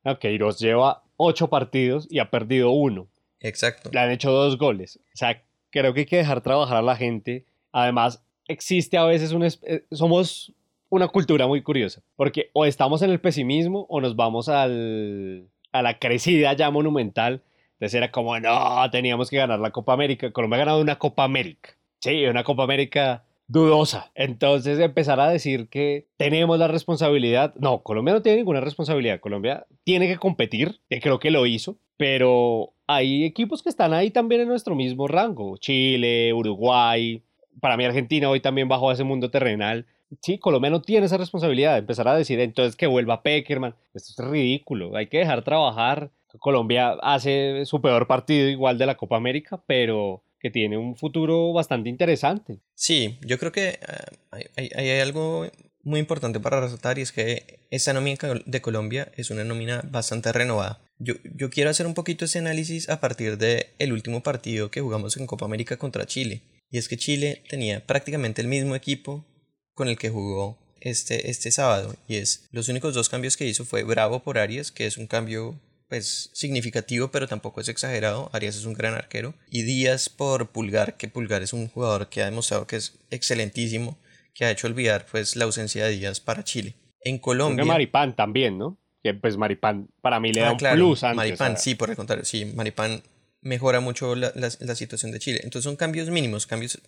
[0.05, 3.09] No, Queiroz lleva ocho partidos y ha perdido uno.
[3.41, 3.89] Exacto.
[3.91, 5.01] Le han hecho dos goles.
[5.13, 7.43] O sea, creo que hay que dejar trabajar a la gente.
[7.73, 9.43] Además, existe a veces un...
[9.43, 10.53] eh, Somos
[10.87, 15.81] una cultura muy curiosa, porque o estamos en el pesimismo o nos vamos al, a
[15.81, 17.41] la crecida ya monumental.
[17.73, 20.31] Entonces era como, no, teníamos que ganar la Copa América.
[20.31, 21.71] Colombia ha ganado una Copa América.
[21.99, 24.11] Sí, una Copa América dudosa.
[24.15, 27.53] Entonces empezar a decir que tenemos la responsabilidad.
[27.55, 29.19] No, Colombia no tiene ninguna responsabilidad.
[29.19, 34.11] Colombia tiene que competir, que creo que lo hizo, pero hay equipos que están ahí
[34.11, 35.57] también en nuestro mismo rango.
[35.57, 37.21] Chile, Uruguay.
[37.61, 39.85] Para mí Argentina hoy también bajó a ese mundo terrenal.
[40.21, 43.75] Sí, Colombia no tiene esa responsabilidad de empezar a decir entonces que vuelva Peckerman.
[43.93, 44.95] Esto es ridículo.
[44.95, 46.11] Hay que dejar trabajar.
[46.39, 51.53] Colombia hace su peor partido igual de la Copa América, pero que tiene un futuro
[51.53, 52.59] bastante interesante.
[52.75, 55.49] Sí, yo creo que ah, hay, algo
[55.81, 60.31] muy importante para resaltar y es que esta nómina de Colombia es una nómina bastante
[60.31, 60.83] renovada.
[60.99, 64.81] Yo, yo quiero hacer un poquito ese análisis a partir del el último partido que
[64.81, 66.43] jugamos en Copa América contra Chile.
[66.69, 69.25] Y es que Chile tenía prácticamente el mismo equipo
[69.73, 71.95] con el que jugó este, este sábado.
[72.07, 75.07] Y es, los únicos dos cambios que hizo fue Bravo por Arias, que es un
[75.07, 78.29] cambio pues significativo, pero tampoco es exagerado.
[78.33, 79.33] Arias es un gran arquero.
[79.49, 83.97] Y Díaz por Pulgar, que Pulgar es un jugador que ha demostrado que es excelentísimo,
[84.33, 86.75] que ha hecho olvidar pues la ausencia de Díaz para Chile.
[87.01, 87.63] En Creo Colombia...
[87.63, 88.77] que Maripán también, ¿no?
[89.03, 91.15] Que pues Maripán para mí le da Ah, un claro, plus antes.
[91.17, 93.03] Maripán, a- sí, por el contrario, sí, Maripán
[93.41, 95.41] mejora mucho la, la- la situación de Chile.
[95.43, 96.79] Entonces son cambios mínimos, cambios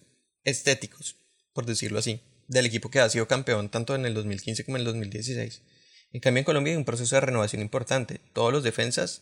[0.43, 1.17] estéticos,
[1.53, 4.81] por decirlo así, del equipo que ha sido campeón tanto en el 2015 como en
[4.81, 5.61] el 2016.
[6.17, 8.21] En cambio, en Colombia hay un proceso de renovación importante.
[8.33, 9.21] Todos los defensas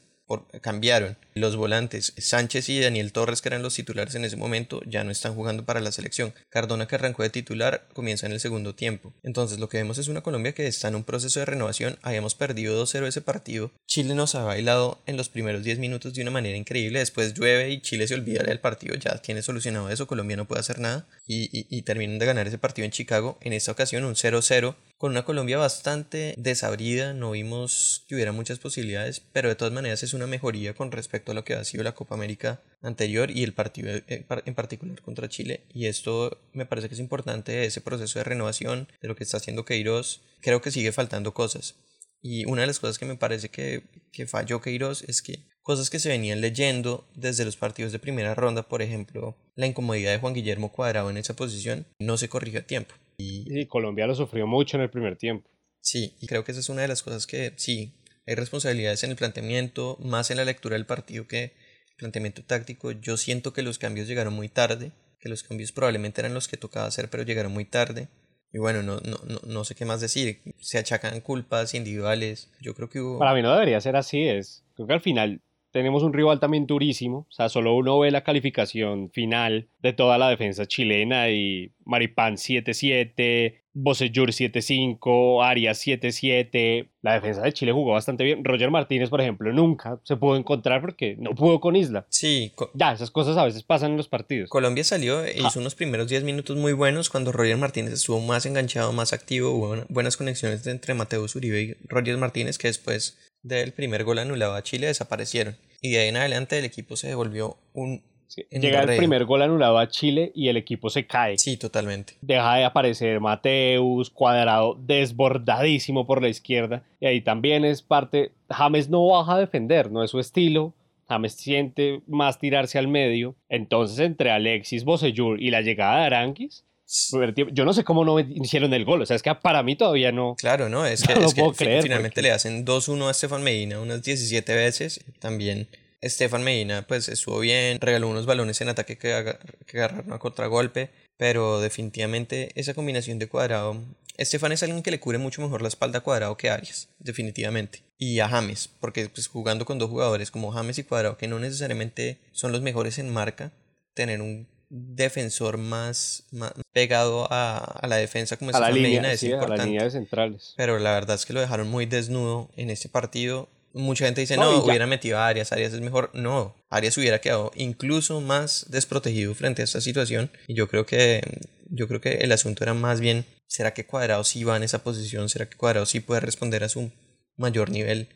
[0.61, 1.17] cambiaron.
[1.33, 5.11] Los volantes, Sánchez y Daniel Torres, que eran los titulares en ese momento, ya no
[5.11, 6.33] están jugando para la selección.
[6.49, 9.13] Cardona, que arrancó de titular, comienza en el segundo tiempo.
[9.23, 11.99] Entonces, lo que vemos es una Colombia que está en un proceso de renovación.
[12.01, 13.71] Habíamos perdido 2-0 ese partido.
[13.85, 16.99] Chile nos ha bailado en los primeros 10 minutos de una manera increíble.
[16.99, 18.95] Después llueve y Chile se olvida del partido.
[18.95, 20.07] Ya tiene solucionado eso.
[20.07, 21.09] Colombia no puede hacer nada.
[21.27, 23.37] Y, y, y terminan de ganar ese partido en Chicago.
[23.41, 28.59] En esta ocasión, un 0-0 con una Colombia bastante desabrida, no vimos que hubiera muchas
[28.59, 31.83] posibilidades, pero de todas maneras es una mejoría con respecto a lo que ha sido
[31.83, 35.65] la Copa América anterior y el partido en par- en particular contra Chile.
[35.73, 39.37] Y esto me parece que es importante, ese proceso de renovación, de lo que está
[39.37, 40.21] haciendo Queiroz.
[40.41, 41.75] Creo que sigue faltando cosas.
[42.21, 45.89] Y una de las cosas que me parece que, que falló Queiroz es que cosas
[45.89, 50.19] que se venían leyendo desde los partidos de primera ronda, por ejemplo, la incomodidad de
[50.19, 52.95] Juan Guillermo Cuadrado en esa posición, no se corrigió a tiempo.
[53.17, 55.49] Y Colombia lo sufrió mucho en el primer tiempo.
[55.81, 57.93] Sí, y creo que esa es una de las cosas que sí,
[58.27, 62.91] hay responsabilidades en el planteamiento, más en la lectura del partido que el planteamiento táctico.
[62.91, 66.57] Yo siento que los cambios llegaron muy tarde, que los cambios probablemente eran los que
[66.57, 68.07] tocaba hacer, pero llegaron muy tarde.
[68.51, 70.41] Y bueno, no, no, no, no sé qué más decir.
[70.59, 72.49] Se achacan culpas individuales.
[72.61, 73.19] Yo creo que hubo...
[73.19, 74.63] Para mí no debería ser así, es.
[74.75, 75.41] Creo que al final
[75.75, 80.17] tenemos un rival también durísimo, o sea, solo uno ve la calificación final de toda
[80.17, 87.91] la defensa chilena y Maripán 7-7, Bocellur 7-5, Arias 7-7, la defensa de Chile jugó
[87.91, 92.05] bastante bien, Roger Martínez, por ejemplo, nunca se pudo encontrar porque no pudo con Isla.
[92.09, 94.49] Sí, co- Ya, esas cosas a veces pasan en los partidos.
[94.49, 98.45] Colombia salió e hizo unos primeros 10 minutos muy buenos cuando Roger Martínez estuvo más
[98.45, 103.17] enganchado, más activo, hubo buena- buenas conexiones entre Mateus Uribe y Roger Martínez que después
[103.47, 105.55] del primer gol anulado a Chile desaparecieron.
[105.81, 108.01] Y de ahí en adelante el equipo se devolvió un...
[108.27, 111.37] Sí, Llega el primer gol anulado a Chile y el equipo se cae.
[111.37, 112.15] Sí, totalmente.
[112.21, 116.83] deja de aparecer Mateus, cuadrado desbordadísimo por la izquierda.
[116.99, 120.73] Y ahí también es parte, James no baja a defender, no es su estilo.
[121.07, 123.35] James siente más tirarse al medio.
[123.47, 128.73] Entonces, entre Alexis Bocellur y la llegada de tiempo- yo no sé cómo no hicieron
[128.73, 129.01] el gol.
[129.01, 130.35] O sea, es que para mí todavía no.
[130.37, 130.85] Claro, ¿no?
[130.85, 134.03] Es que, No es que creer, finalmente porque- le hacen 2-1 a Estefan Medina unas
[134.03, 135.01] 17 veces.
[135.19, 135.67] También
[136.01, 140.19] Estefan Medina pues estuvo bien, regaló unos balones en ataque que, aga- que agarraron a
[140.19, 143.81] contragolpe, pero definitivamente esa combinación de cuadrado...
[144.17, 146.87] Estefan es alguien que le cubre mucho mejor la espalda a cuadrado que a Arias,
[146.99, 147.81] definitivamente.
[147.97, 151.37] Y a James, porque pues jugando con dos jugadores como James y Cuadrado, que no
[151.37, 153.51] necesariamente son los mejores en marca,
[153.93, 159.13] tener un defensor más, más pegado a, a la defensa como A la línea, Medina
[159.13, 160.53] es sí, a la línea de centrales.
[160.57, 163.49] Pero la verdad es que lo dejaron muy desnudo en este partido.
[163.73, 166.09] Mucha gente dice, No, hubiera metido a Arias, Arias es mejor.
[166.13, 170.31] No, Arias hubiera quedado incluso más desprotegido frente a esta situación.
[170.47, 171.21] Y yo creo que,
[171.69, 174.83] yo creo que el asunto era más bien, ¿será que Cuadrado sí va en esa
[174.83, 175.27] posición?
[175.27, 176.91] ¿Será que Cuadrado sí puede responder a su
[177.35, 178.07] mayor nivel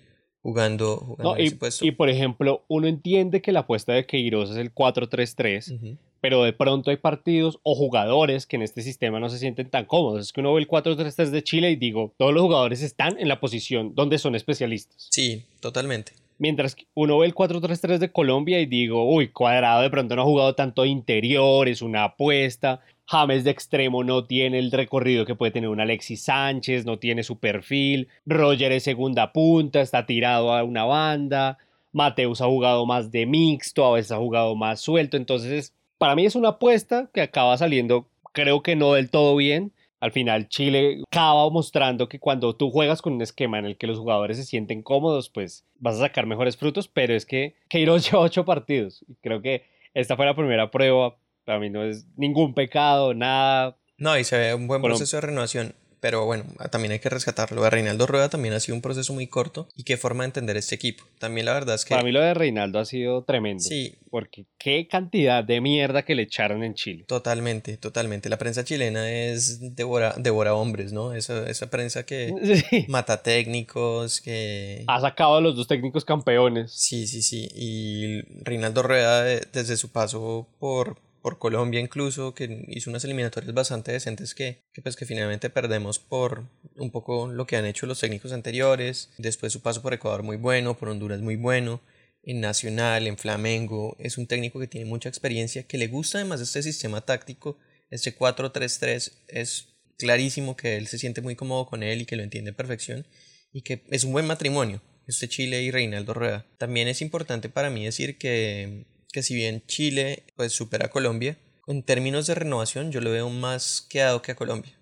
[0.42, 1.86] jugando, jugando No, en y, ese puesto?
[1.86, 5.76] y, por ejemplo, uno entiende que la apuesta de Queiroz es el 4-3-3.
[5.76, 5.98] Ujú.
[6.22, 9.86] Pero de pronto hay partidos o jugadores que en este sistema no se sienten tan
[9.86, 10.22] cómodos.
[10.22, 13.28] Es que uno ve el 4-3-3 de Chile y digo, todos los jugadores están en
[13.28, 15.08] la posición donde son especialistas.
[15.10, 16.14] Sí, totalmente.
[16.38, 20.22] Mientras que uno ve el 4-3-3 de Colombia y digo, uy, cuadrado de pronto no
[20.22, 22.82] ha jugado tanto interior, es una apuesta.
[23.06, 27.24] James de extremo no tiene el recorrido que puede tener un Alexis Sánchez, no tiene
[27.24, 28.08] su perfil.
[28.26, 31.58] Roger es segunda punta, está tirado a una banda.
[31.92, 35.18] Mateus ha jugado más de mixto, a veces ha jugado más suelto.
[35.18, 39.72] Entonces, para mí es una apuesta que acaba saliendo, creo que no del todo bien.
[40.00, 43.86] Al final, Chile acaba mostrando que cuando tú juegas con un esquema en el que
[43.86, 46.88] los jugadores se sienten cómodos, pues vas a sacar mejores frutos.
[46.88, 49.04] Pero es que Queiroz lleva ocho partidos.
[49.10, 51.18] Y creo que esta fue la primera prueba.
[51.44, 53.78] Para mí no es ningún pecado, nada.
[53.98, 54.96] No, y se ve un buen Bueno.
[54.96, 55.76] proceso de renovación.
[56.00, 57.62] Pero bueno, también hay que rescatarlo.
[57.62, 59.68] De Reinaldo Rueda también ha sido un proceso muy corto.
[59.76, 61.04] Y qué forma de entender este equipo.
[61.20, 61.94] También la verdad es que.
[61.94, 63.64] Para mí lo de Reinaldo ha sido tremendo.
[63.64, 67.04] Sí, Porque qué cantidad de mierda que le echaron en Chile.
[67.08, 68.30] totalmente, totalmente.
[68.30, 71.14] La prensa chilena es devora, devora hombres, ¿no?
[71.14, 72.34] Esa, esa prensa que
[72.70, 72.86] Sí.
[72.88, 74.84] mata técnicos, que...
[74.88, 76.72] Ha sacado a los dos técnicos campeones.
[76.72, 77.50] Sí, sí, sí.
[77.56, 80.98] Y Reinaldo Rueda, eh, desde su paso por,
[81.30, 86.50] por Colombia incluso, que hizo unas eliminatorias bastante decentes que, pues que finalmente perdemos por
[86.76, 90.38] un poco lo que han hecho los técnicos anteriores, después su paso por Ecuador muy
[90.38, 91.82] bueno, por Honduras muy bueno,
[92.24, 96.42] en Nacional, en Flamengo, es un técnico que tiene mucha experiencia, que le gusta además
[96.42, 97.60] este sistema táctico,
[97.92, 99.68] este 4-3-3 es
[100.00, 103.06] clarísimo que él se siente muy cómodo con él y que lo entiende a perfección
[103.54, 106.48] y que es un buen matrimonio, este Chile y Reinaldo Rueda.
[106.58, 111.38] También es importante para mí decir que, que si bien Chile pues supera a Colombia,
[111.68, 114.74] en términos de renovación yo lo veo más quedado que a Colombia.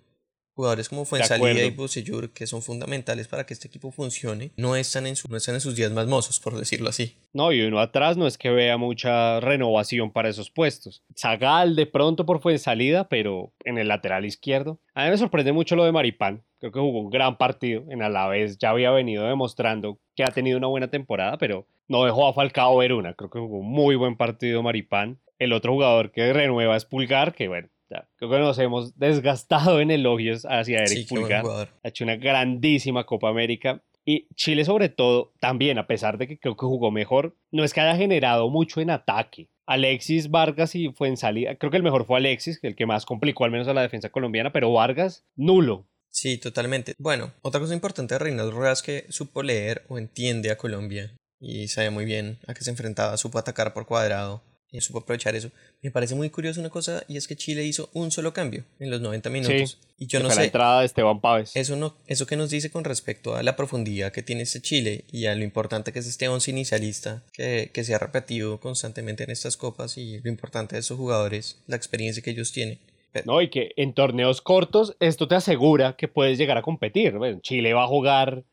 [0.58, 5.06] Jugadores como Fuensalida y Bocellur, que son fundamentales para que este equipo funcione, no están,
[5.06, 7.16] en su, no están en sus días más mozos, por decirlo así.
[7.32, 11.04] No, y uno atrás no es que vea mucha renovación para esos puestos.
[11.16, 14.80] Zagal de pronto por Fuensalida, pero en el lateral izquierdo.
[14.96, 16.44] A mí me sorprende mucho lo de Maripán.
[16.58, 17.84] Creo que jugó un gran partido.
[17.92, 22.28] En Alavés ya había venido demostrando que ha tenido una buena temporada, pero no dejó
[22.28, 23.13] a Falcao ver una.
[23.13, 25.19] Creo que jugó un muy buen partido Maripán.
[25.39, 29.80] El otro jugador que renueva es Pulgar, que bueno, ya, creo que nos hemos desgastado
[29.80, 31.45] en elogios hacia Eric Sí, Pulgar.
[31.84, 33.84] Ha hecho una grandísima Copa América.
[34.04, 37.73] Y Chile sobre todo, también, a pesar de que creo que jugó mejor, no es
[37.73, 39.50] que haya generado mucho en ataque.
[39.65, 41.56] Alexis Vargas y fue en salida.
[41.56, 44.10] Creo que el mejor fue Alexis, el que más complicó al menos a la defensa
[44.10, 45.89] colombiana, pero Vargas, nulo.
[46.10, 46.93] Sí, totalmente.
[46.97, 51.13] Bueno, otra cosa importante de Reinaldo Rueda es que supo leer o entiende a Colombia
[51.39, 55.36] y sabe muy bien a qué se enfrentaba, supo atacar por cuadrado y supo aprovechar
[55.36, 55.50] eso.
[55.82, 58.89] Me parece muy curioso una cosa y es que Chile hizo un solo cambio en
[58.89, 59.78] los 90 minutos.
[59.97, 61.56] y yo no fue la sé, entrada de Esteban Páez.
[61.56, 65.06] eso, no, eso que nos dice con respecto a la profundidad que tiene este Chile
[65.12, 69.23] y a lo importante que es este once inicialista que, que se ha repetido constantemente
[69.23, 72.80] en estas copas y lo importante de estos jugadores, la experiencia que ellos tienen.
[73.26, 77.17] No, y que en torneos cortos esto te asegura que puedes llegar a competir.
[77.17, 78.43] Bueno, Chile va a jugar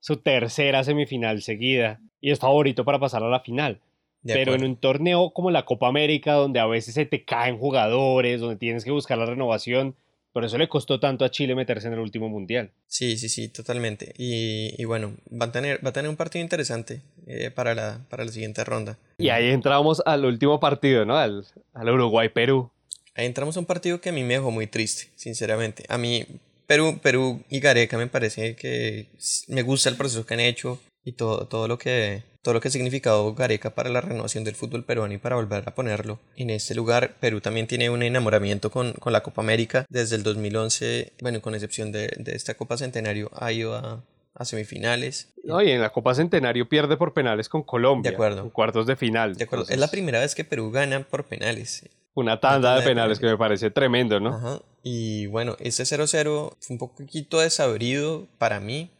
[0.00, 3.78] su tercera semifinal seguida y es favorito para pasar a la final.
[4.22, 7.58] De Pero en un torneo como la Copa América, donde a veces se te caen
[7.58, 9.94] jugadores, donde tienes que buscar la renovación,
[10.32, 12.70] por eso le costó tanto a Chile meterse en el último mundial.
[12.86, 14.14] Sí, sí, sí, totalmente.
[14.16, 18.00] Y, y bueno, va a tener, va a tener un partido interesante eh, para, la,
[18.08, 18.96] para la siguiente ronda.
[19.18, 21.18] Y ahí entramos al último partido, ¿no?
[21.18, 22.70] Al, al Uruguay-Perú.
[23.14, 25.84] Ahí entramos a un partido que a mí me dejó muy triste, sinceramente.
[25.90, 26.24] A mí,
[26.66, 29.08] Perú, Perú y Gareca me parece que
[29.48, 32.68] me gusta el proceso que han hecho y todo, todo lo que todo lo que
[32.68, 36.50] ha significado Gareca para la renovación del fútbol peruano y para volver a ponerlo en
[36.50, 37.14] este lugar.
[37.18, 41.54] Perú también tiene un enamoramiento con, con la Copa América desde el 2011, bueno, con
[41.54, 45.32] excepción de, de esta Copa Centenario, ha ido a, a semifinales.
[45.42, 48.10] No, y en la Copa Centenario pierde por penales con Colombia.
[48.10, 48.42] De acuerdo.
[48.42, 49.36] En cuartos de final.
[49.36, 51.88] De acuerdo, es la Entonces, primera vez que Perú gana por penales.
[52.14, 54.34] Una tanda tanda de de penales que me parece tremendo, ¿no?
[54.34, 54.60] Ajá.
[54.82, 58.90] Y bueno, este 0-0 fue un poquito desabrido para mí,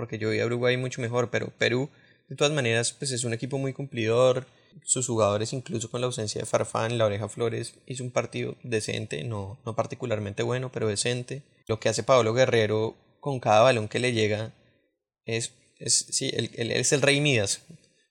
[0.00, 1.90] porque yo vi a Uruguay mucho mejor, pero Perú,
[2.30, 4.46] de todas maneras, pues es un equipo muy cumplidor.
[4.82, 9.24] Sus jugadores, incluso con la ausencia de Farfán, la oreja Flores, hizo un partido decente,
[9.24, 11.42] no, no particularmente bueno, pero decente.
[11.66, 14.52] Lo que hace Pablo Guerrero con cada balón que le llega
[15.26, 17.62] es, es sí, él, él es el rey Midas.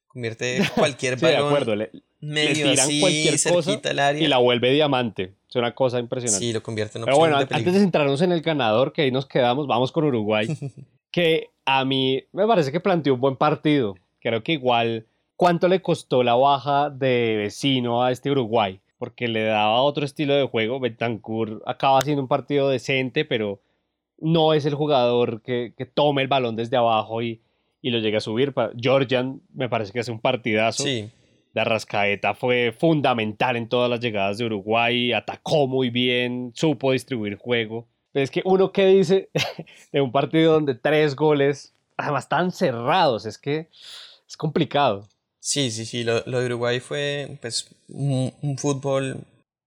[0.07, 1.75] Convierte cualquier Sí, de balón acuerdo.
[1.75, 4.21] Le, le medio tiran así, cualquier cosa cerquita al área.
[4.21, 5.35] y la vuelve diamante.
[5.49, 6.45] Es una cosa impresionante.
[6.45, 9.11] Sí, lo convierte en Pero bueno, de antes de centrarnos en el ganador, que ahí
[9.11, 10.47] nos quedamos, vamos con Uruguay,
[11.11, 13.95] que a mí me parece que planteó un buen partido.
[14.19, 18.79] Creo que igual, ¿cuánto le costó la baja de vecino a este Uruguay?
[18.97, 20.79] Porque le daba otro estilo de juego.
[20.79, 23.61] Betancourt acaba haciendo un partido decente, pero
[24.17, 27.41] no es el jugador que, que tome el balón desde abajo y,
[27.81, 28.53] y lo llegue a subir.
[28.77, 30.83] Georgian me parece que hace un partidazo.
[30.83, 31.09] Sí,
[31.53, 37.37] De Arrascaeta fue fundamental en todas las llegadas de Uruguay, atacó muy bien, supo distribuir
[37.37, 37.87] juego.
[38.11, 39.29] Pero es que uno que dice
[39.91, 43.67] de un partido donde tres goles, además tan cerrados, es que
[44.27, 45.07] es complicado.
[45.39, 49.17] Sí, sí, sí, lo, lo de Uruguay fue pues un, un fútbol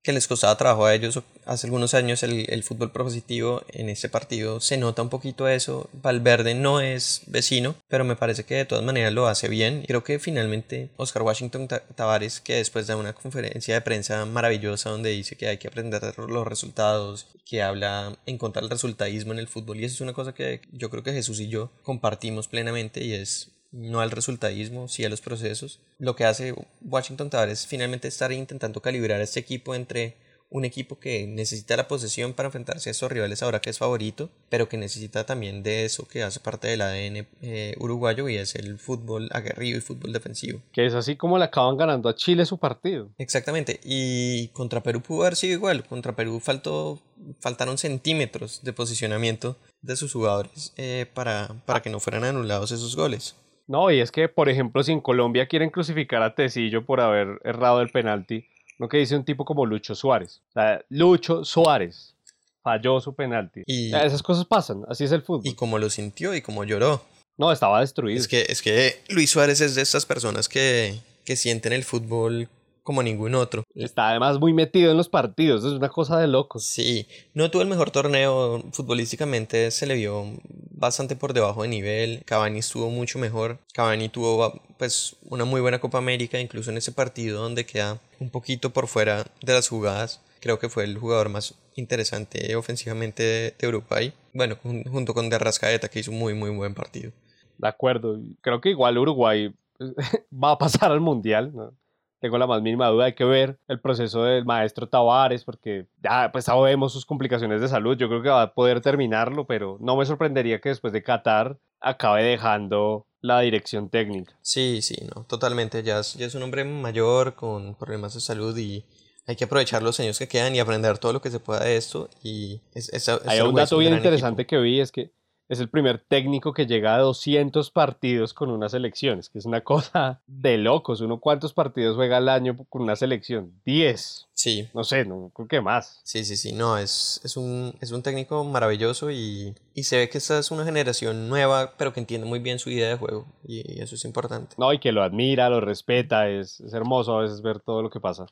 [0.02, 4.08] que les costaba trabajo a ellos hace algunos años el, el fútbol propositivo en este
[4.08, 8.64] partido se nota un poquito eso Valverde no es vecino pero me parece que de
[8.64, 9.84] todas maneras lo hace bien.
[9.86, 14.90] Creo que finalmente Oscar Washington Ta- Tavares que después da una conferencia de prensa maravillosa
[14.90, 19.32] donde dice que hay que aprender de los resultados que habla en contra del resultadismo
[19.32, 21.70] en el fútbol y eso es una cosa que yo creo que Jesús y yo
[21.82, 25.80] compartimos plenamente y es no al resultadismo, sí a los procesos.
[25.98, 30.16] Lo que hace Washington Tavares es finalmente estar intentando calibrar a este equipo entre
[30.52, 34.28] un equipo que necesita la posesión para enfrentarse a estos rivales ahora que es favorito,
[34.50, 38.54] pero que necesita también de eso que hace parte del ADN eh, uruguayo y es
[38.54, 40.60] el fútbol aguerrido y fútbol defensivo.
[40.72, 43.08] Que es así como le acaban ganando a Chile su partido.
[43.16, 47.00] Exactamente, y contra Perú pudo haber sido igual, contra Perú faltó,
[47.40, 52.94] faltaron centímetros de posicionamiento de sus jugadores eh, para, para que no fueran anulados esos
[52.94, 53.36] goles.
[53.72, 57.40] No, y es que, por ejemplo, si en Colombia quieren crucificar a Tecillo por haber
[57.42, 58.44] errado el penalti,
[58.78, 60.42] Lo que dice un tipo como Lucho Suárez.
[60.50, 62.14] O sea, Lucho Suárez
[62.62, 63.62] falló su penalti.
[63.64, 65.46] Y- Esas cosas pasan, así es el fútbol.
[65.46, 67.02] Y como lo sintió y como lloró.
[67.38, 68.18] No, estaba destruido.
[68.20, 72.48] Es que, es que Luis Suárez es de estas personas que, que sienten el fútbol
[72.82, 73.64] como ningún otro.
[73.74, 76.64] Está además muy metido en los partidos, es una cosa de locos.
[76.64, 80.24] Sí, no tuvo el mejor torneo futbolísticamente, se le vio
[80.70, 82.22] bastante por debajo de nivel.
[82.24, 83.58] Cavani estuvo mucho mejor.
[83.72, 88.30] Cavani tuvo pues una muy buena Copa América, incluso en ese partido donde queda un
[88.30, 90.20] poquito por fuera de las jugadas.
[90.40, 94.12] Creo que fue el jugador más interesante ofensivamente de, de Uruguay.
[94.34, 97.12] Bueno, jun- junto con Derrascaeta, que hizo un muy, muy buen partido.
[97.58, 98.18] De acuerdo.
[98.40, 99.54] Creo que igual Uruguay
[100.32, 101.52] va a pasar al Mundial.
[101.54, 101.74] ¿no?
[102.22, 103.04] Tengo la más mínima duda.
[103.06, 107.68] Hay que ver el proceso del maestro Tavares, porque ya pues sabemos sus complicaciones de
[107.68, 107.96] salud.
[107.98, 111.58] Yo creo que va a poder terminarlo, pero no me sorprendería que después de Qatar
[111.80, 114.34] acabe dejando la dirección técnica.
[114.40, 115.82] Sí, sí, no, totalmente.
[115.82, 118.84] Ya es, ya es un hombre mayor con problemas de salud y
[119.26, 121.76] hay que aprovechar los años que quedan y aprender todo lo que se pueda de
[121.76, 122.08] esto.
[122.22, 124.60] Y es, es- es- Hay un dato bien interesante equipo.
[124.60, 125.10] que vi, es que
[125.52, 129.44] es el primer técnico que llega a 200 partidos con una selección, es que es
[129.44, 131.02] una cosa de locos.
[131.02, 133.52] Uno, ¿cuántos partidos juega al año con una selección?
[133.66, 134.28] 10.
[134.32, 136.00] Sí, No sé, no creo que más.
[136.04, 136.52] sí, sí, sí.
[136.52, 140.50] No, es, es, un, es un técnico maravilloso y, y se ve que esta es
[140.50, 143.26] una generación nueva, pero que entiende muy bien su idea de juego.
[143.46, 144.56] Y eso es importante.
[144.56, 147.90] No, y que lo admira, lo respeta, es, es hermoso a veces ver todo lo
[147.90, 148.24] que pasa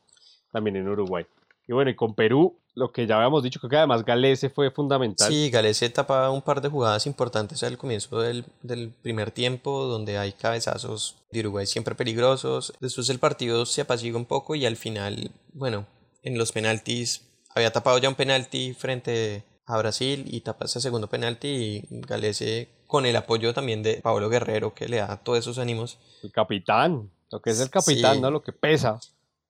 [0.53, 1.27] también en Uruguay.
[1.71, 4.73] Y bueno, y con Perú, lo que ya habíamos dicho, creo que además Galese fue
[4.73, 5.29] fundamental.
[5.31, 10.19] Sí, Galese tapa un par de jugadas importantes al comienzo del, del primer tiempo, donde
[10.19, 12.73] hay cabezazos de Uruguay siempre peligrosos.
[12.81, 15.87] Después el partido se apacigua un poco y al final, bueno,
[16.25, 17.23] en los penaltis,
[17.55, 22.69] había tapado ya un penalti frente a Brasil y tapa ese segundo penalti y Galese
[22.89, 25.99] con el apoyo también de Pablo Guerrero que le da todos esos ánimos.
[26.25, 28.21] El capitán, lo que es el capitán, Sí.
[28.23, 28.33] ¿no?
[28.33, 28.99] Lo que pesa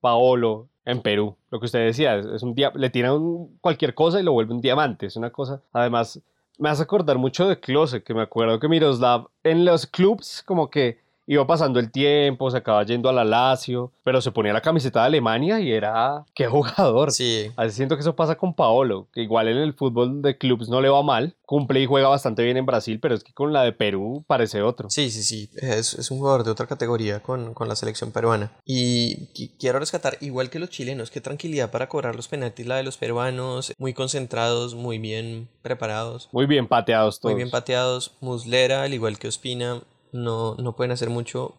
[0.03, 1.37] Paolo en Perú.
[1.51, 5.07] Lo que usted decía, es, un le tiran cualquier cosa y lo vuelve un diamante.
[5.07, 6.21] Es una cosa, además,
[6.59, 10.71] me hace acordar mucho de Klose, que me acuerdo que Miroslav en los clubs como
[10.71, 14.61] que iba pasando el tiempo, se acaba yendo a la Lazio, pero se ponía la
[14.61, 17.13] camiseta de Alemania y era, qué jugador.
[17.13, 20.69] Sí, Así siento que eso pasa con Paolo, que igual en el fútbol de clubs
[20.69, 23.53] no le va mal, cumple y juega bastante bien en Brasil, pero es que con
[23.53, 24.91] la de Perú parece otro.
[24.91, 28.51] Sí, sí, sí, es, es un jugador de otra categoría con, con la selección peruana.
[28.65, 32.77] Y qui- quiero rescatar, igual que los chilenos, qué tranquilidad para cobrar los penaltis la
[32.77, 37.33] de los peruanos, muy concentrados, muy bien preparados, Muy bien pateados todos.
[37.33, 38.13] muy bien pateados.
[38.21, 39.81] Muslera, al igual que Ospina,
[40.13, 41.59] no, no pueden hacer mucho.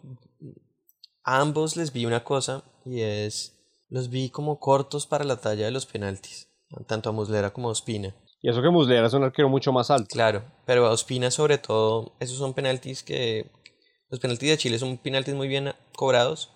[1.24, 5.66] A ambos les vi una cosa y es, los vi como cortos para la talla
[5.66, 6.49] de los penaltis,
[6.88, 8.16] tanto a Muslera como a Ospina.
[8.41, 10.08] Y eso que Muslera es un arquero mucho más alto.
[10.10, 13.52] Claro, pero a Ospina sobre todo, esos son penaltis que...
[14.10, 16.52] Los penaltis de Chile son penaltis muy bien cobrados,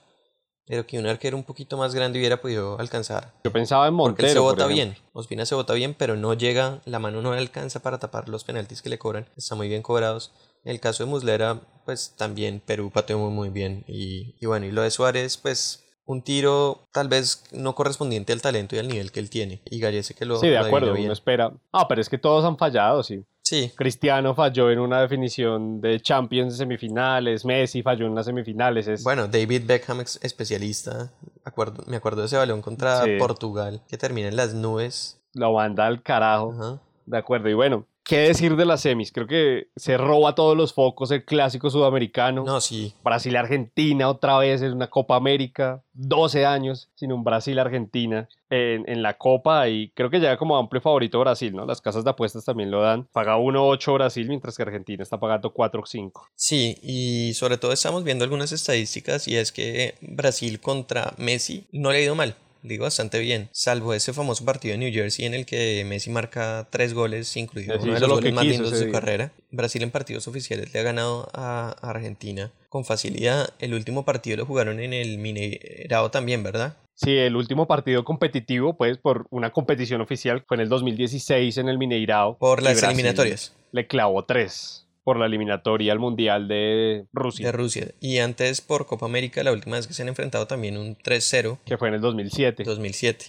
[0.66, 3.34] pero que un arquero un poquito más grande hubiera podido alcanzar.
[3.44, 4.34] Yo pensaba en Porque él Montero.
[4.34, 7.82] se bota bien, Ospina se bota bien, pero no llega, la mano no le alcanza
[7.82, 10.34] para tapar los penaltis que le cobran, están muy bien cobrados.
[10.66, 13.86] El caso de Muslera, pues también Perú pateó muy muy bien.
[13.88, 18.42] Y, y bueno, y lo de Suárez, pues un tiro tal vez no correspondiente al
[18.42, 19.62] talento y al nivel que él tiene.
[19.66, 21.06] Y Gallese que lo Sí, de acuerdo, bien.
[21.06, 21.52] uno espera.
[21.72, 23.24] Ah, pero es que todos han fallado, sí.
[23.44, 28.88] Sí, Cristiano falló en una definición de Champions de semifinales, Messi falló en las semifinales.
[28.88, 29.04] Es...
[29.04, 31.12] Bueno, David Beckham, especialista,
[31.44, 33.18] acuerdo, me acuerdo de ese balón contra Sí.
[33.20, 35.22] Portugal, que termina en las nubes.
[35.34, 36.54] Lo manda al carajo.
[36.54, 36.82] Ajá.
[37.06, 39.12] De acuerdo, y bueno, ¿qué decir de las semis?
[39.12, 42.44] Creo que se roba todos los focos el clásico sudamericano.
[42.46, 48.88] No, sí, Brasil-Argentina otra vez en una Copa América, 12 años sin un Brasil-Argentina en,
[48.88, 51.66] en la Copa y creo que llega como amplio favorito Brasil, ¿no?
[51.66, 53.06] Las casas de apuestas también lo dan.
[53.12, 56.12] Paga 1.8 Brasil mientras que Argentina está pagando 4.5.
[56.36, 61.92] sí, y sobre todo estamos viendo algunas estadísticas y es que Brasil contra Messi no
[61.92, 62.36] le ha ido mal.
[62.66, 66.68] Digo bastante bien, salvo ese famoso partido de New Jersey en el que Messi marca
[66.72, 68.92] tres goles, incluido uno de los lo goles más lindos de su día.
[68.92, 69.32] carrera.
[69.52, 73.54] Brasil en partidos oficiales le ha ganado a Argentina con facilidad.
[73.60, 76.76] El último partido lo jugaron en el Mineirao también, ¿verdad?
[76.96, 81.70] Sí, el último partido competitivo, pues por una competición oficial, fue en el 2016 en
[81.70, 82.40] el Mineirao.
[82.40, 83.54] Por las eliminatorias.
[83.74, 87.88] Le clavó 3 por la eliminatoria al Mundial de Rusia, de Rusia.
[88.02, 91.60] Y antes por Copa América, la última vez que se han enfrentado también un 3-0,
[91.64, 92.64] que fue en el 2007.
[92.64, 93.26] 2007.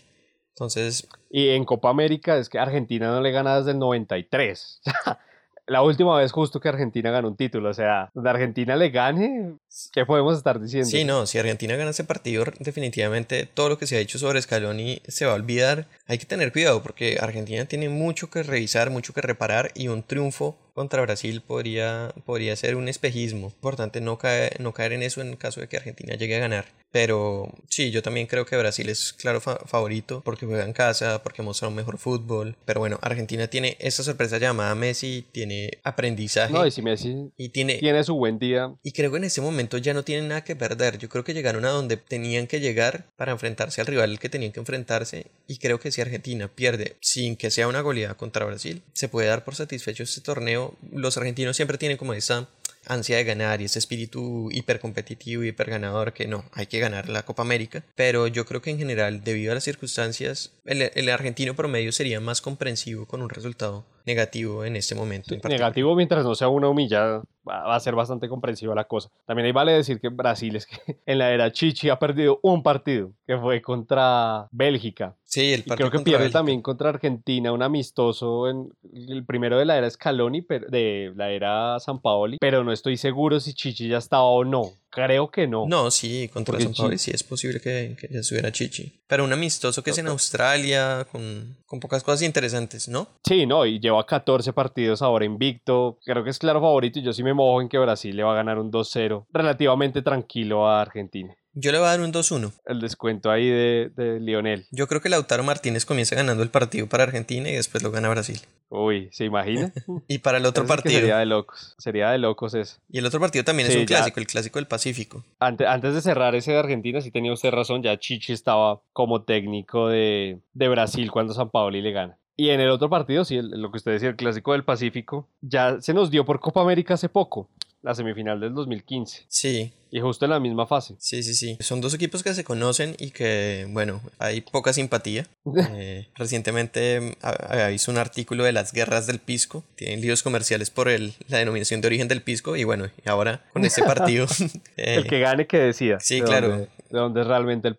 [0.55, 4.81] Entonces, Y en Copa América es que Argentina no le gana desde el 93.
[5.67, 7.69] La última vez justo que Argentina ganó un título.
[7.69, 9.59] O sea, donde Argentina le gane,
[9.93, 10.89] ¿qué podemos estar diciendo?
[10.89, 14.41] sí, no, si Argentina gana ese partido, definitivamente todo lo que se ha dicho sobre
[14.43, 15.87] Scaloni se va a olvidar.
[16.07, 20.03] Hay que tener cuidado porque Argentina tiene mucho que revisar, mucho que reparar y un
[20.03, 23.47] triunfo contra Brasil podría, podría ser un espejismo.
[23.49, 26.67] Importante no caer, no caer en eso en caso de que Argentina llegue a ganar.
[26.93, 31.23] Pero sí, yo también creo que Brasil es claro fa- favorito porque juega en casa,
[31.23, 32.57] porque muestra un mejor fútbol.
[32.67, 37.49] Pero bueno, Argentina tiene esta sorpresa llamada Messi, tiene aprendizaje No, y si Messi y
[37.49, 40.45] tiene, tiene su buen día, y creo que en ese momento ya no tienen nada
[40.45, 40.99] que perder.
[40.99, 44.53] Yo creo que llegaron a donde tenían que llegar para enfrentarse al rival que tenían
[44.53, 45.27] que enfrentarse.
[45.47, 49.29] Y creo que si Argentina pierde sin que sea una goleada contra Brasil, se puede
[49.29, 50.75] dar por satisfecho este torneo.
[50.93, 52.49] Los argentinos siempre tienen como esa
[52.87, 57.25] ansia de ganar y ese espíritu hipercompetitivo y hiperganador que no, hay que ganar la
[57.25, 57.83] Copa América.
[57.95, 62.41] Pero yo creo que en general, debido a las circunstancias, el, argentino promedio sería más
[62.41, 65.35] comprensivo con un resultado negativo en este momento.
[65.49, 69.11] negativo mientras no sea una humillada, va a ser bastante comprensiva la cosa.
[69.25, 72.63] También ahí vale decir que Brasil es que en la era Chichi ha perdido un
[72.63, 75.15] partido, que fue contra Bélgica.
[75.37, 79.59] Sí, el Y partido creo que pierde también contra Argentina, un amistoso en el primero
[79.59, 83.53] de la era Scaloni, pero, de la era San Paoli, pero no estoy seguro si
[83.53, 84.71] Chichi ya estaba o no.
[84.89, 85.67] Creo que no.
[85.69, 89.03] No, sí, contra Porque San Pablo Chi- sí es posible que, que ya estuviera Chichi.
[89.07, 93.07] Pero un amistoso que es en Australia, con, con pocas cosas interesantes, ¿no?
[93.29, 95.99] Sí, no, y lleva 14 partidos ahora invicto.
[96.03, 98.33] Creo que es claro favorito y yo sí me mojo en que Brasil le va
[98.33, 101.35] a ganar un 2-0 relativamente tranquilo a Argentina.
[101.59, 102.53] Yo le voy a dar un 2-1.
[102.67, 104.67] El descuento ahí de, de Lionel.
[104.71, 108.11] Yo creo que Lautaro Martínez comienza ganando el partido para Argentina y después lo gana
[108.11, 108.39] Brasil.
[108.69, 109.73] Uy, ¿se imagina?
[110.07, 111.01] Y para el otro Eso sí que partido.
[111.01, 111.75] Sería de locos.
[111.79, 112.77] Sería de locos eso.
[112.91, 113.97] Y el otro partido también es un ya.
[113.97, 115.25] clásico, el clásico del Pacífico.
[115.41, 119.23] Antes, antes de cerrar ese de Argentina, sí tenía usted razón, ya Chichi estaba como
[119.23, 122.19] técnico de, de Brasil cuando San Paoli le gana.
[122.39, 125.27] Y en el otro partido, sí, el- lo que usted decía, el clásico del Pacífico,
[125.41, 127.49] ya se nos dio por Copa América hace poco,
[127.83, 130.95] la semifinal del 2015, Sí, y justo en la misma fase.
[130.99, 131.57] sí, sí, sí.
[131.61, 135.27] Son dos equipos que se conocen y que, bueno, hay poca simpatía.
[135.79, 139.65] Eh, recientemente ha- había visto un artículo de las guerras del pisco.
[139.77, 142.57] Tienen líos comerciales por el, la denominación de origen del pisco.
[142.57, 144.27] Y bueno, ahora con este partido.
[144.77, 145.99] eh, El que gane que decida.
[146.01, 146.49] sí, claro.
[146.49, 147.77] dónde- de dónde es realmente el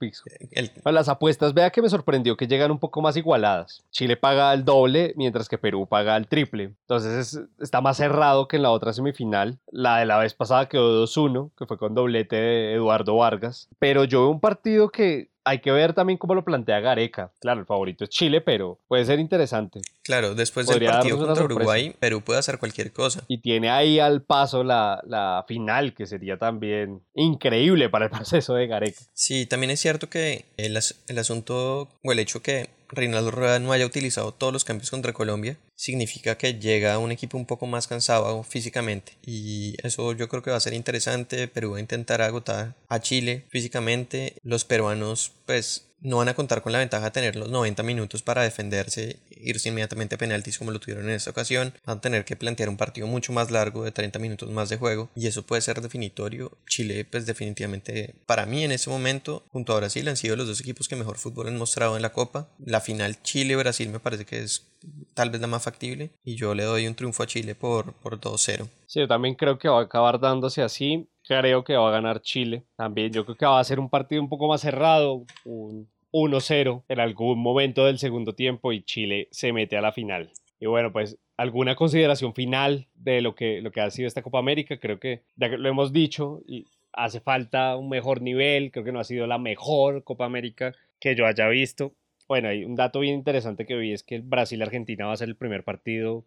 [0.83, 3.83] Bueno, las apuestas, vea que me sorprendió que llegan un poco más igualadas.
[3.91, 6.63] Chile paga el doble, mientras que Perú paga el triple.
[6.81, 9.57] Entonces es- está más cerrado que en la otra semifinal.
[9.71, 13.67] La de la vez pasada quedó 2-1, que fue con doblete de Eduardo Vargas.
[13.79, 17.31] Pero yo veo un partido que hay que ver también cómo lo plantea Gareca.
[17.39, 19.79] Claro, el favorito es Chile, pero puede ser interesante.
[20.07, 21.57] Claro, después del Podría partido darnos una contra sorpresa.
[21.71, 23.23] Uruguay, Perú puede hacer cualquier cosa.
[23.27, 28.55] Y tiene ahí al paso la, la final, que sería también increíble para el proceso
[28.55, 28.99] de Gareca.
[29.13, 33.59] Sí, también es cierto que el, as- el asunto o el hecho que Reinaldo Rueda
[33.59, 37.67] no haya utilizado todos los cambios contra Colombia significa que llega un equipo un poco
[37.67, 41.49] más cansado físicamente y eso yo creo que va a ser interesante.
[41.49, 44.35] Perú va a intentar agotar a Chile físicamente.
[44.43, 48.21] Los peruanos pues no van a contar con la ventaja de tener los 90 minutos
[48.21, 51.73] para defenderse, irse inmediatamente a penaltis como lo tuvieron en esta ocasión.
[51.85, 54.77] Van a tener que plantear un partido mucho más largo de 30 minutos más de
[54.77, 56.51] juego y eso puede ser definitorio.
[56.67, 60.59] Chile pues definitivamente para mí en ese momento junto a Brasil han sido los dos
[60.61, 62.49] equipos que mejor fútbol han mostrado en la Copa.
[62.59, 64.65] La final Chile-Brasil me parece que es
[65.13, 68.19] tal vez la más factible y yo le doy un triunfo a Chile por, por
[68.19, 68.67] 2-0.
[68.85, 71.07] Sí, yo también creo que va a acabar dándose así.
[71.27, 72.63] Creo que va a ganar Chile.
[72.75, 76.83] También yo creo que va a ser un partido un poco más cerrado, un 1-0
[76.87, 80.31] en algún momento del segundo tiempo y Chile se mete a la final.
[80.59, 84.39] Y bueno, pues alguna consideración final de lo que, lo que ha sido esta Copa
[84.39, 84.79] América.
[84.79, 88.71] Creo que ya que lo hemos dicho y hace falta un mejor nivel.
[88.71, 91.93] Creo que no ha sido la mejor Copa América que yo haya visto.
[92.27, 95.35] Bueno, hay un dato bien interesante que vi es que Brasil-Argentina va a ser el
[95.35, 96.25] primer partido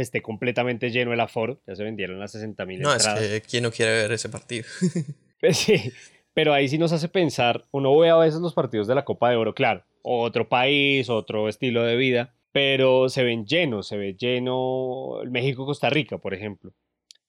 [0.00, 1.60] que esté completamente lleno el aforo.
[1.66, 3.20] Ya se vendieron las 60 mil No, es entradas.
[3.28, 4.64] que quién no quiere ver ese partido.
[5.40, 5.90] Pues sí,
[6.34, 9.30] pero ahí sí nos hace pensar, uno ve a veces los partidos de la Copa
[9.30, 14.14] de Oro, claro, otro país, otro estilo de vida, pero se ven llenos, se ve
[14.18, 16.72] lleno México-Costa Rica, por ejemplo.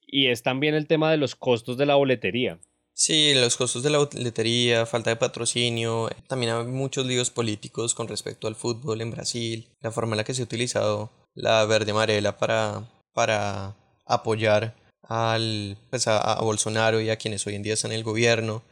[0.06, 2.60] Y es también el tema de los costos de la boletería.
[2.94, 8.10] Sí, los costos de la boletería, falta de patrocinio, también hay muchos líos políticos con
[8.10, 11.92] respecto al fútbol en Brasil, la forma en la que se ha utilizado la verde
[11.92, 13.76] amarela para, para
[14.06, 18.04] apoyar al, pues a, a Bolsonaro y a quienes hoy en día están en el
[18.04, 18.64] gobierno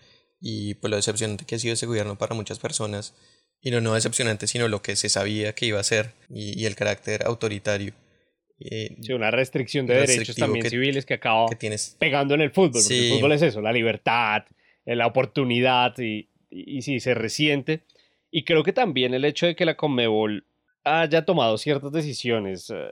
[0.41, 3.13] y pues lo decepcionante que ha sido ese gobierno para muchas personas
[3.61, 6.65] y lo no decepcionante sino lo que se sabía que iba a ser y, y
[6.65, 7.93] el carácter autoritario
[8.59, 12.41] eh, Sí, una restricción de derechos también que- civiles que acaba que tienes pegando en
[12.41, 13.07] el fútbol, porque Sí.
[13.11, 14.43] el fútbol es eso, la libertad,
[14.85, 17.81] eh, la oportunidad y, y, y sí, se resiente.
[18.31, 20.45] Y creo que también el hecho de que la Conmebol
[20.89, 22.91] haya tomado ciertas decisiones, eh,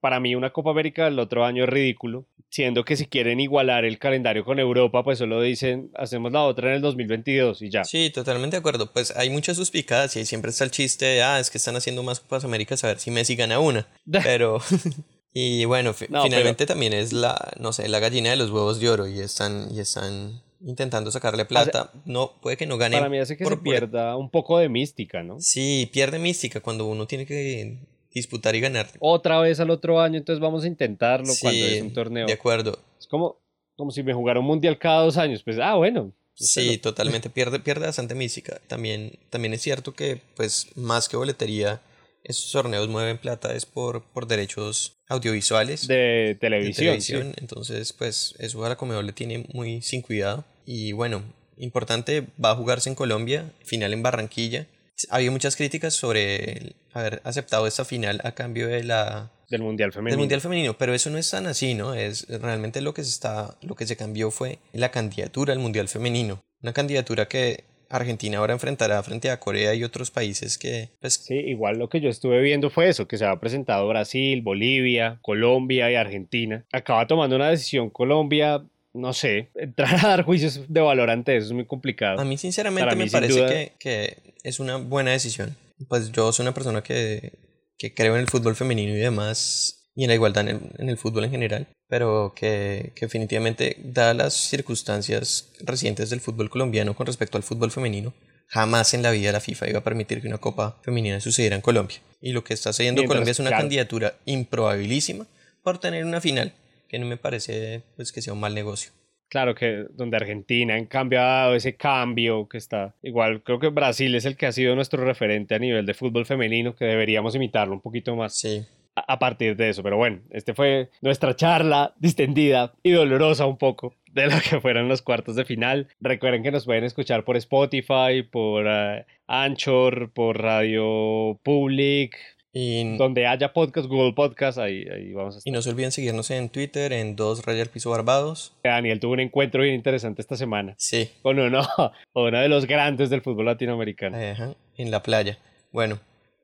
[0.00, 3.84] para mí una Copa América el otro año es ridículo, siendo que si quieren igualar
[3.84, 7.84] el calendario con Europa, pues solo dicen, hacemos la otra en el 2022 y ya.
[7.84, 8.92] Sí, totalmente de acuerdo.
[8.92, 12.02] Pues hay mucha suspicacia y siempre está el chiste de, ah, es que están haciendo
[12.02, 13.86] más Copas Américas a ver si Messi gana una.
[14.24, 14.60] Pero,
[15.40, 18.88] Y bueno, No, finalmente también es la, no sé, la gallina de los huevos de
[18.88, 21.92] oro y están, y están intentando sacarle plata.
[22.04, 22.98] No, puede que no ganen.
[22.98, 25.40] Para mí hace que por se pierda un poco de mística, ¿no?
[25.40, 27.78] Sí, pierde mística cuando uno tiene que
[28.12, 28.88] disputar y ganar.
[29.00, 32.26] Otra vez al otro año, entonces vamos a intentarlo cuando es un torneo.
[32.26, 32.78] De acuerdo.
[32.98, 33.36] Es como,
[33.76, 35.42] como si me jugara un mundial cada dos años.
[35.42, 36.12] Pues, ah, bueno.
[36.34, 38.60] Sí, totalmente pierde, pierde bastante mística.
[38.68, 41.80] También, también es cierto que, pues, más que boletería,
[42.24, 45.86] esos torneos mueven plata es por, por derechos audiovisuales.
[45.86, 47.00] De de televisión.
[47.00, 47.14] sí.
[47.36, 51.22] entonces pues eso a la Comebol le tiene muy sin cuidado y bueno,
[51.56, 54.66] importante, va a jugarse en Colombia, final en Barranquilla.
[55.10, 60.10] Había muchas críticas sobre haber aceptado esta final a cambio de la Del mundial femenino.
[60.10, 61.94] del mundial femenino, pero eso no es tan así, ¿no?
[61.94, 65.88] Es realmente lo que se está lo que se cambió fue la candidatura al mundial
[65.88, 71.14] femenino, una candidatura que Argentina ahora enfrentará frente a Corea y otros países que pues
[71.14, 75.18] Sí, igual lo que yo estuve viendo fue eso, que se había presentado Brasil, Bolivia,
[75.22, 76.64] Colombia y Argentina.
[76.72, 78.62] Acaba tomando una decisión Colombia,
[78.92, 82.20] no sé, entrar a dar juicios de valor ante eso es muy complicado.
[82.20, 85.56] A mí sinceramente Para me mí, sin parece duda- que, que es una buena decisión.
[85.88, 87.32] Pues yo soy una persona que,
[87.78, 90.88] que creo en el fútbol femenino y demás, y en la igualdad en el, en
[90.90, 96.94] el fútbol en general, pero que, que definitivamente, dadas las circunstancias recientes del fútbol colombiano
[96.94, 98.12] con respecto al fútbol femenino,
[98.48, 101.62] jamás en la vida la FIFA iba a permitir que una copa femenina sucediera en
[101.62, 101.98] Colombia.
[102.20, 103.62] Y lo que está haciendo Colombia es una claro.
[103.62, 105.26] candidatura improbabilísima
[105.62, 106.52] por tener una final,
[106.88, 108.92] que no me parece pues que sea un mal negocio.
[109.28, 113.68] Claro que donde Argentina en cambio ha dado ese cambio que está igual, creo que
[113.68, 117.34] Brasil es el que ha sido nuestro referente a nivel de fútbol femenino, que deberíamos
[117.34, 118.64] imitarlo un poquito más Sí,
[119.06, 119.82] a partir de eso.
[119.82, 124.88] Pero bueno, este fue nuestra charla distendida y dolorosa un poco de lo que fueron
[124.88, 125.88] los cuartos de final.
[126.00, 132.16] Recuerden que nos pueden escuchar por Spotify, por eh, Anchor, por Radio Public,
[132.52, 135.52] y donde haya podcast, Google Podcast, ahí, ahí vamos a Y estar.
[135.52, 138.56] no se olviden seguirnos en Twitter, en dos Rayar Piso Barbados.
[138.64, 141.60] Daniel tuvo un encuentro bien interesante esta semana Sí, con uno,
[142.14, 144.16] uno de los grandes del fútbol latinoamericano.
[144.16, 145.38] ajá, en la playa.
[145.70, 146.00] Bueno,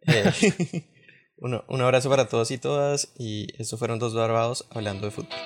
[0.07, 0.83] eh,
[1.39, 3.13] uno- un abrazo para todos y todas.
[3.19, 5.39] Y estos fueron dos Barbados hablando de fútbol.